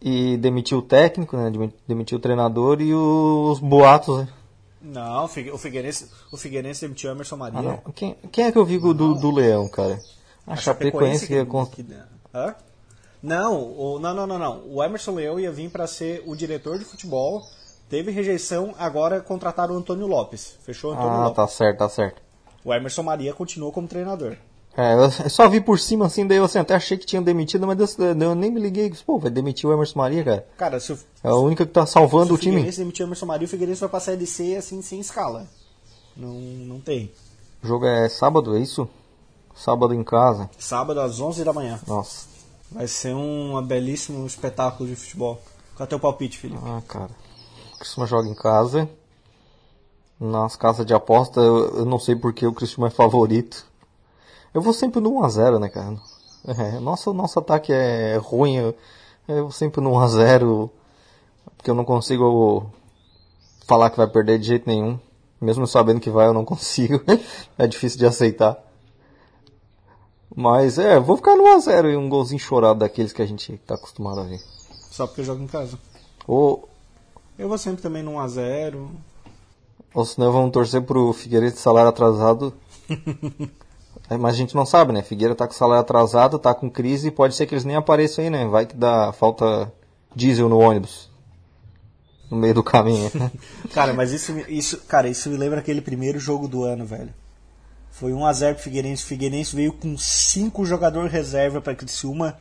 E 0.00 0.36
demitiu 0.38 0.78
o 0.78 0.82
técnico, 0.82 1.36
né? 1.36 1.50
Demi- 1.50 1.74
Demitiu 1.86 2.18
o 2.18 2.20
treinador 2.20 2.80
e 2.80 2.92
os 2.94 3.60
boatos, 3.60 4.18
né? 4.18 4.28
Não, 4.80 5.26
o 5.26 5.28
Figue- 5.28 5.50
o 5.52 5.58
Figueirense, 5.58 6.08
o 6.32 6.36
Figueirense 6.36 6.80
demitiu 6.80 7.10
o 7.10 7.12
Emerson 7.12 7.36
Maria. 7.36 7.80
Ah. 7.86 7.90
Quem, 7.94 8.16
quem 8.32 8.46
é 8.46 8.50
que 8.52 8.58
eu 8.58 8.64
vi 8.64 8.78
do, 8.78 8.92
do 9.14 9.30
Leão, 9.30 9.68
cara? 9.68 10.00
A, 10.44 10.56
Chapecoense 10.56 11.26
que, 11.28 11.34
é 11.36 11.44
con- 11.44 11.66
que- 11.66 11.86
Hã? 12.34 12.54
Não, 13.22 13.62
o, 13.78 13.98
não, 14.00 14.12
não, 14.14 14.26
não, 14.26 14.38
não. 14.38 14.62
O 14.66 14.82
Emerson 14.82 15.12
Leão 15.14 15.38
ia 15.38 15.52
vir 15.52 15.70
para 15.70 15.86
ser 15.86 16.22
o 16.26 16.34
diretor 16.34 16.78
de 16.78 16.84
futebol. 16.84 17.42
Teve 17.88 18.10
rejeição, 18.10 18.74
agora 18.78 19.20
contrataram 19.20 19.74
o 19.74 19.78
Antônio 19.78 20.06
Lopes. 20.06 20.56
Fechou 20.64 20.90
o 20.90 20.94
Antônio 20.94 21.10
Ah, 21.12 21.24
Lopes. 21.24 21.36
tá 21.36 21.46
certo, 21.46 21.78
tá 21.78 21.88
certo. 21.88 22.20
O 22.64 22.72
Emerson 22.72 23.02
Maria 23.02 23.32
continuou 23.32 23.70
como 23.70 23.86
treinador. 23.86 24.36
É, 24.76 24.94
eu 24.94 25.10
só 25.30 25.46
vi 25.48 25.60
por 25.60 25.78
cima 25.78 26.06
assim, 26.06 26.26
daí 26.26 26.38
eu 26.38 26.44
assim, 26.44 26.58
até 26.58 26.74
achei 26.74 26.96
que 26.96 27.04
tinham 27.04 27.22
demitido, 27.22 27.66
mas 27.66 27.98
eu, 27.98 28.06
eu 28.06 28.34
nem 28.34 28.50
me 28.50 28.58
liguei. 28.60 28.90
Pô, 29.06 29.18
vai 29.18 29.30
demitir 29.30 29.68
o 29.68 29.72
Emerson 29.72 29.98
Maria, 29.98 30.24
cara. 30.24 30.46
Cara, 30.56 30.80
se 30.80 30.92
o, 30.94 30.98
É 31.22 31.28
a 31.28 31.34
única 31.36 31.66
que 31.66 31.72
tá 31.72 31.84
salvando 31.86 32.28
se 32.28 32.32
o 32.32 32.34
o 32.34 32.38
time. 32.38 32.52
Figueirense 32.56 32.78
demitiu 32.78 33.04
o 33.04 33.08
Emerson 33.08 33.26
Maria, 33.26 33.46
o 33.46 33.50
Figueirense 33.50 33.80
vai 33.80 33.90
passar 33.90 34.12
a 34.12 34.14
LC 34.14 34.56
assim, 34.56 34.80
sem 34.82 34.98
escala. 34.98 35.46
Não, 36.16 36.32
não 36.32 36.80
tem. 36.80 37.12
O 37.62 37.66
jogo 37.66 37.86
é 37.86 38.08
sábado, 38.08 38.56
é 38.56 38.60
isso? 38.60 38.88
Sábado 39.54 39.92
em 39.94 40.02
casa. 40.02 40.48
Sábado 40.58 40.98
às 41.00 41.20
11 41.20 41.44
da 41.44 41.52
manhã. 41.52 41.78
Nossa. 41.86 42.31
Vai 42.72 42.86
ser 42.88 43.14
um 43.14 43.60
belíssimo 43.62 44.26
espetáculo 44.26 44.88
de 44.88 44.96
futebol. 44.96 45.40
Qual 45.76 45.84
é 45.84 45.88
teu 45.88 46.00
palpite, 46.00 46.38
Felipe? 46.38 46.60
Ah, 46.64 46.82
cara. 46.86 47.10
O 47.74 47.78
Criciúma 47.78 48.06
joga 48.06 48.28
em 48.28 48.34
casa. 48.34 48.88
Nas 50.18 50.56
casas 50.56 50.86
de 50.86 50.94
aposta, 50.94 51.40
eu, 51.40 51.78
eu 51.78 51.84
não 51.84 51.98
sei 51.98 52.14
porque 52.14 52.46
o 52.46 52.52
Criciúma 52.52 52.86
é 52.86 52.90
favorito. 52.90 53.66
Eu 54.54 54.62
vou 54.62 54.72
sempre 54.72 55.00
no 55.00 55.10
1x0, 55.10 55.58
né, 55.58 55.68
cara? 55.68 55.96
É, 56.46 56.78
nosso, 56.80 57.12
nosso 57.12 57.38
ataque 57.38 57.72
é 57.72 58.16
ruim. 58.16 58.56
Eu, 58.56 58.74
eu 59.28 59.42
vou 59.42 59.52
sempre 59.52 59.80
no 59.80 59.90
1x0. 59.90 60.70
Porque 61.56 61.70
eu 61.70 61.74
não 61.74 61.84
consigo 61.84 62.70
falar 63.66 63.90
que 63.90 63.96
vai 63.96 64.06
perder 64.06 64.38
de 64.38 64.46
jeito 64.46 64.68
nenhum. 64.68 64.98
Mesmo 65.40 65.66
sabendo 65.66 66.00
que 66.00 66.10
vai, 66.10 66.26
eu 66.26 66.32
não 66.32 66.44
consigo. 66.46 67.02
é 67.58 67.66
difícil 67.66 67.98
de 67.98 68.06
aceitar. 68.06 68.56
Mas 70.34 70.78
é, 70.78 70.98
vou 70.98 71.16
ficar 71.16 71.36
no 71.36 71.44
1x0 71.44 71.92
e 71.92 71.96
um 71.96 72.08
golzinho 72.08 72.38
chorado 72.40 72.80
daqueles 72.80 73.12
que 73.12 73.20
a 73.22 73.26
gente 73.26 73.56
tá 73.66 73.74
acostumado 73.74 74.20
a 74.20 74.24
ver. 74.24 74.40
Só 74.90 75.06
porque 75.06 75.20
eu 75.20 75.24
jogo 75.26 75.42
em 75.42 75.46
casa. 75.46 75.78
Ou, 76.26 76.68
Eu 77.38 77.48
vou 77.48 77.58
sempre 77.58 77.82
também 77.82 78.02
no 78.02 78.12
1x0. 78.12 78.88
ou 79.94 80.04
senão 80.04 80.32
vamos 80.32 80.52
torcer 80.52 80.82
pro 80.82 81.12
Figueiredo 81.12 81.52
de 81.54 81.60
salário 81.60 81.88
atrasado. 81.88 82.52
É, 84.10 84.16
Mas 84.18 84.34
a 84.34 84.36
gente 84.36 84.54
não 84.54 84.66
sabe, 84.66 84.92
né? 84.92 85.00
Figueira 85.00 85.34
tá 85.34 85.46
com 85.46 85.54
salário 85.54 85.80
atrasado, 85.80 86.38
tá 86.38 86.52
com 86.52 86.68
crise, 86.68 87.10
pode 87.10 87.34
ser 87.34 87.46
que 87.46 87.54
eles 87.54 87.64
nem 87.64 87.76
apareçam 87.76 88.22
aí, 88.24 88.28
né? 88.30 88.46
Vai 88.46 88.66
que 88.66 88.76
dá 88.76 89.12
falta 89.12 89.72
diesel 90.14 90.48
no 90.48 90.58
ônibus. 90.58 91.08
No 92.30 92.36
meio 92.36 92.52
do 92.52 92.62
caminho. 92.64 93.10
Cara, 93.72 93.94
mas 93.94 94.10
isso, 94.12 94.32
isso, 94.48 94.78
cara, 94.88 95.08
isso 95.08 95.30
me 95.30 95.36
lembra 95.36 95.60
aquele 95.60 95.80
primeiro 95.80 96.18
jogo 96.18 96.48
do 96.48 96.64
ano, 96.64 96.84
velho. 96.84 97.14
Foi 97.92 98.10
1x0 98.12 98.54
pro 98.54 98.62
Figueirense. 98.64 99.04
O 99.04 99.06
Figueirense 99.06 99.54
veio 99.54 99.72
com 99.72 99.96
cinco 99.96 100.64
jogadores 100.64 101.12
reserva 101.12 101.60
pra 101.60 101.74
Criciúma. 101.74 102.36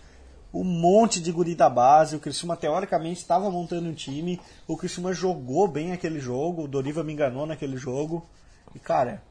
Um 0.54 0.64
monte 0.64 1.22
de 1.22 1.32
guri 1.32 1.54
da 1.56 1.70
base. 1.70 2.16
O 2.16 2.20
Criciúma, 2.20 2.58
teoricamente, 2.58 3.20
estava 3.22 3.50
montando 3.52 3.88
um 3.88 3.94
time. 3.94 4.40
O 4.68 4.76
Criciúma 4.76 5.14
jogou 5.14 5.68
bem 5.68 5.92
aquele 5.92 6.20
jogo. 6.20 6.64
O 6.64 6.68
Doriva 6.68 7.04
me 7.04 7.14
enganou 7.14 7.46
naquele 7.46 7.78
jogo. 7.78 8.26
E, 8.74 8.80
cara, 8.80 9.22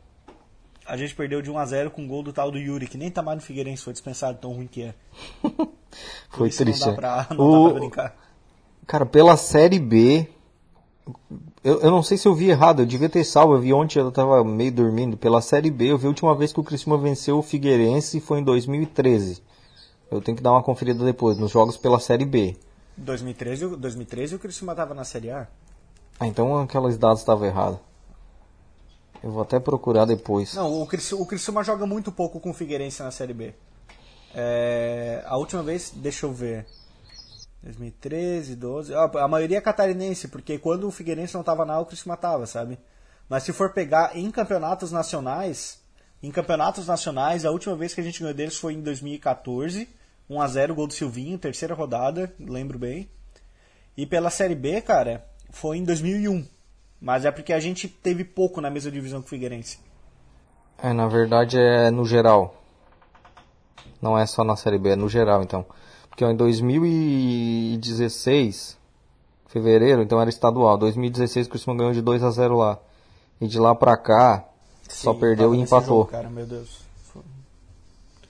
a 0.86 0.96
gente 0.96 1.14
perdeu 1.14 1.40
de 1.42 1.50
1x0 1.50 1.90
com 1.90 2.04
o 2.04 2.08
gol 2.08 2.22
do 2.22 2.32
tal 2.32 2.50
do 2.50 2.58
Yuri, 2.58 2.86
que 2.86 2.96
nem 2.98 3.10
tá 3.10 3.22
mais 3.22 3.36
no 3.36 3.42
Figueirense. 3.42 3.82
Foi 3.82 3.92
dispensado 3.92 4.38
tão 4.38 4.52
ruim 4.52 4.66
que 4.66 4.82
é. 4.82 4.94
Foi 6.30 6.50
triste. 6.50 6.80
Não 6.86 6.90
dá 6.90 6.94
pra, 6.94 7.26
não 7.34 7.44
O- 7.44 7.64
dá 7.66 7.70
pra 7.70 7.80
brincar. 7.80 8.16
Cara, 8.86 9.06
pela 9.06 9.36
Série 9.36 9.78
B, 9.78 10.28
eu, 11.62 11.80
eu 11.80 11.90
não 11.90 12.02
sei 12.02 12.16
se 12.16 12.26
eu 12.26 12.34
vi 12.34 12.50
errado, 12.50 12.80
eu 12.82 12.86
devia 12.86 13.08
ter 13.08 13.22
salvo, 13.24 13.54
eu 13.54 13.60
vi 13.60 13.72
ontem, 13.72 13.98
eu 13.98 14.10
tava 14.10 14.42
meio 14.44 14.72
dormindo. 14.72 15.16
Pela 15.16 15.40
Série 15.42 15.70
B, 15.70 15.86
eu 15.92 15.98
vi 15.98 16.06
a 16.06 16.08
última 16.08 16.34
vez 16.34 16.52
que 16.52 16.60
o 16.60 16.64
Criciúma 16.64 16.96
venceu 16.98 17.38
o 17.38 17.42
Figueirense 17.42 18.20
foi 18.20 18.40
em 18.40 18.44
2013. 18.44 19.42
Eu 20.10 20.20
tenho 20.20 20.36
que 20.36 20.42
dar 20.42 20.52
uma 20.52 20.62
conferida 20.62 21.04
depois, 21.04 21.38
nos 21.38 21.50
jogos 21.50 21.76
pela 21.76 22.00
Série 22.00 22.24
B. 22.24 22.56
2013, 22.96 23.64
o- 23.66 23.76
2013 23.76 24.34
o 24.34 24.38
Criciúma 24.38 24.74
tava 24.74 24.94
na 24.94 25.04
Série 25.04 25.30
A. 25.30 25.46
Ah, 26.18 26.26
então 26.26 26.58
aquelas 26.58 26.98
dados 26.98 27.20
estavam 27.20 27.46
erradas. 27.46 27.78
Eu 29.22 29.30
vou 29.30 29.42
até 29.42 29.60
procurar 29.60 30.06
depois. 30.06 30.54
Não, 30.54 30.80
o 30.82 30.86
Criciúma, 30.86 31.22
o 31.22 31.26
Criciúma 31.26 31.62
joga 31.62 31.86
muito 31.86 32.10
pouco 32.10 32.40
com 32.40 32.50
o 32.50 32.54
Figueirense 32.54 33.02
na 33.02 33.10
Série 33.10 33.34
B. 33.34 33.54
É, 34.34 35.22
a 35.26 35.36
última 35.36 35.62
vez, 35.62 35.92
deixa 35.94 36.26
eu 36.26 36.32
ver. 36.32 36.66
2013, 37.62 38.56
12. 38.56 38.94
ah, 38.94 39.10
A 39.16 39.28
maioria 39.28 39.58
é 39.58 39.60
catarinense, 39.60 40.28
porque 40.28 40.58
quando 40.58 40.86
o 40.86 40.90
Figueirense 40.90 41.34
não 41.34 41.42
tava 41.42 41.64
na, 41.64 41.78
o 41.78 41.86
Criciúma 41.86 42.16
tava, 42.16 42.46
sabe? 42.46 42.78
Mas 43.28 43.42
se 43.42 43.52
for 43.52 43.72
pegar 43.72 44.16
em 44.16 44.30
campeonatos 44.30 44.90
nacionais, 44.90 45.80
em 46.22 46.30
campeonatos 46.30 46.86
nacionais, 46.86 47.44
a 47.44 47.50
última 47.50 47.76
vez 47.76 47.94
que 47.94 48.00
a 48.00 48.04
gente 48.04 48.20
ganhou 48.20 48.34
deles 48.34 48.56
foi 48.56 48.74
em 48.74 48.80
2014, 48.80 49.88
1 50.28 50.40
a 50.40 50.46
0 50.46 50.74
gol 50.74 50.86
do 50.86 50.92
Silvinho, 50.92 51.38
terceira 51.38 51.74
rodada, 51.74 52.32
lembro 52.38 52.78
bem. 52.78 53.08
E 53.96 54.06
pela 54.06 54.30
Série 54.30 54.54
B, 54.54 54.80
cara, 54.80 55.24
foi 55.50 55.76
em 55.76 55.84
2001. 55.84 56.46
Mas 57.00 57.24
é 57.24 57.30
porque 57.30 57.52
a 57.52 57.60
gente 57.60 57.88
teve 57.88 58.24
pouco 58.24 58.60
na 58.60 58.70
mesma 58.70 58.90
divisão 58.90 59.20
que 59.20 59.26
o 59.26 59.30
Figueirense. 59.30 59.78
É, 60.82 60.92
na 60.92 61.08
verdade 61.08 61.58
é 61.58 61.90
no 61.90 62.04
geral. 62.04 62.62
Não 64.00 64.18
é 64.18 64.26
só 64.26 64.44
na 64.44 64.56
Série 64.56 64.78
B, 64.78 64.90
é 64.90 64.96
no 64.96 65.08
geral 65.08 65.42
então. 65.42 65.64
Porque 66.20 66.26
ó, 66.26 66.30
em 66.30 66.36
2016, 66.36 68.76
fevereiro, 69.46 70.02
então 70.02 70.20
era 70.20 70.28
estadual. 70.28 70.76
2016 70.76 71.46
o 71.46 71.50
Criciúma 71.50 71.78
ganhou 71.78 71.94
de 71.94 72.02
2 72.02 72.22
a 72.22 72.30
0 72.30 72.58
lá. 72.58 72.78
E 73.40 73.48
de 73.48 73.58
lá 73.58 73.74
pra 73.74 73.96
cá, 73.96 74.46
só 74.86 75.14
Sim, 75.14 75.20
perdeu 75.20 75.48
tava 75.48 75.56
e 75.56 75.60
empatou. 75.62 76.00
jogo, 76.00 76.10
cara, 76.10 76.28
meu 76.28 76.44
Deus. 76.44 76.80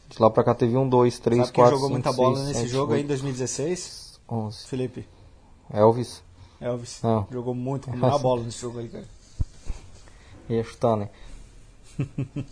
De 0.09 0.23
lá 0.23 0.31
pra 0.31 0.45
cá 0.45 0.55
teve 0.55 0.77
um, 0.77 0.89
dois, 0.89 1.19
três, 1.19 1.47
Sabe 1.47 1.53
quatro, 1.53 1.75
jogou 1.75 1.89
cinco, 1.89 2.01
muita 2.01 2.13
bola 2.13 2.37
seis, 2.37 2.47
nesse 2.47 2.61
sete, 2.61 2.71
jogo 2.71 2.93
aí 2.93 3.01
em 3.01 3.03
oito, 3.03 3.09
2016? 3.09 4.21
onze. 4.29 4.69
Felipe. 4.69 5.09
Elvis. 5.73 6.23
Elvis. 6.61 7.03
Não. 7.03 7.27
Jogou 7.29 7.57
muito, 7.57 7.91
comeu 7.91 8.07
uma 8.09 8.21
bola 8.21 8.45
nesse 8.45 8.61
jogo 8.61 8.79
aí, 8.79 8.89
cara. 8.89 9.05
Ia 10.49 10.63
chutar, 10.63 10.97
né? 10.97 11.09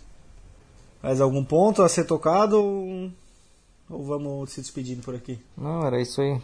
Mais 1.01 1.21
algum 1.21 1.45
ponto 1.45 1.81
a 1.81 1.87
ser 1.87 2.03
tocado 2.03 3.09
ou, 3.89 4.03
vamos 4.03 4.51
se 4.51 4.61
despedindo 4.61 5.01
por 5.01 5.15
aqui? 5.15 5.39
Não, 5.57 5.85
era 5.85 6.01
isso 6.01 6.21
aí. 6.21 6.39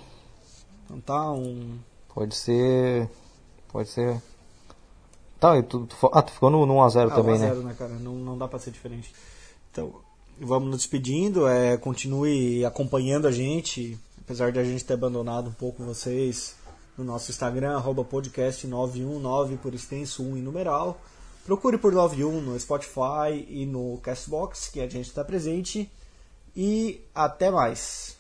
Então 0.86 0.99
tá, 0.99 1.31
um... 1.31 1.77
Pode 2.13 2.36
ser. 2.36 3.10
Pode 3.67 3.89
ser. 3.89 4.21
Tá, 5.39 5.58
e 5.58 5.63
tu, 5.63 5.86
tu, 5.86 5.95
ah, 6.13 6.21
tu 6.21 6.31
ficou 6.31 6.49
no, 6.49 6.65
no 6.65 6.75
1x0 6.75 7.12
Ah, 7.12 7.15
também, 7.15 7.34
1 7.34 7.36
a 7.36 7.39
né? 7.39 7.47
0, 7.49 7.63
né, 7.63 7.75
cara? 7.77 7.93
Não, 7.95 8.13
não 8.13 8.38
dá 8.38 8.47
pra 8.47 8.58
ser 8.58 8.71
diferente. 8.71 9.13
Então, 9.69 9.93
vamos 10.39 10.69
nos 10.69 10.77
despedindo. 10.77 11.47
É, 11.47 11.75
continue 11.77 12.63
acompanhando 12.63 13.27
a 13.27 13.31
gente, 13.31 13.99
apesar 14.19 14.51
de 14.51 14.60
a 14.60 14.63
gente 14.63 14.86
ter 14.86 14.93
abandonado 14.93 15.49
um 15.49 15.53
pouco 15.53 15.84
vocês 15.84 16.55
no 16.97 17.03
nosso 17.03 17.31
Instagram, 17.31 17.75
arroba 17.75 18.05
podcast919 18.05 19.58
por 19.58 19.73
extenso 19.73 20.23
1 20.23 20.38
em 20.38 20.41
numeral. 20.41 20.99
Procure 21.45 21.77
por 21.77 21.91
91 21.91 22.41
no 22.41 22.60
Spotify 22.60 23.45
e 23.49 23.65
no 23.65 23.99
Castbox, 24.01 24.69
que 24.69 24.79
a 24.79 24.88
gente 24.88 25.08
está 25.08 25.23
presente. 25.23 25.91
E 26.55 27.01
até 27.13 27.51
mais. 27.51 28.17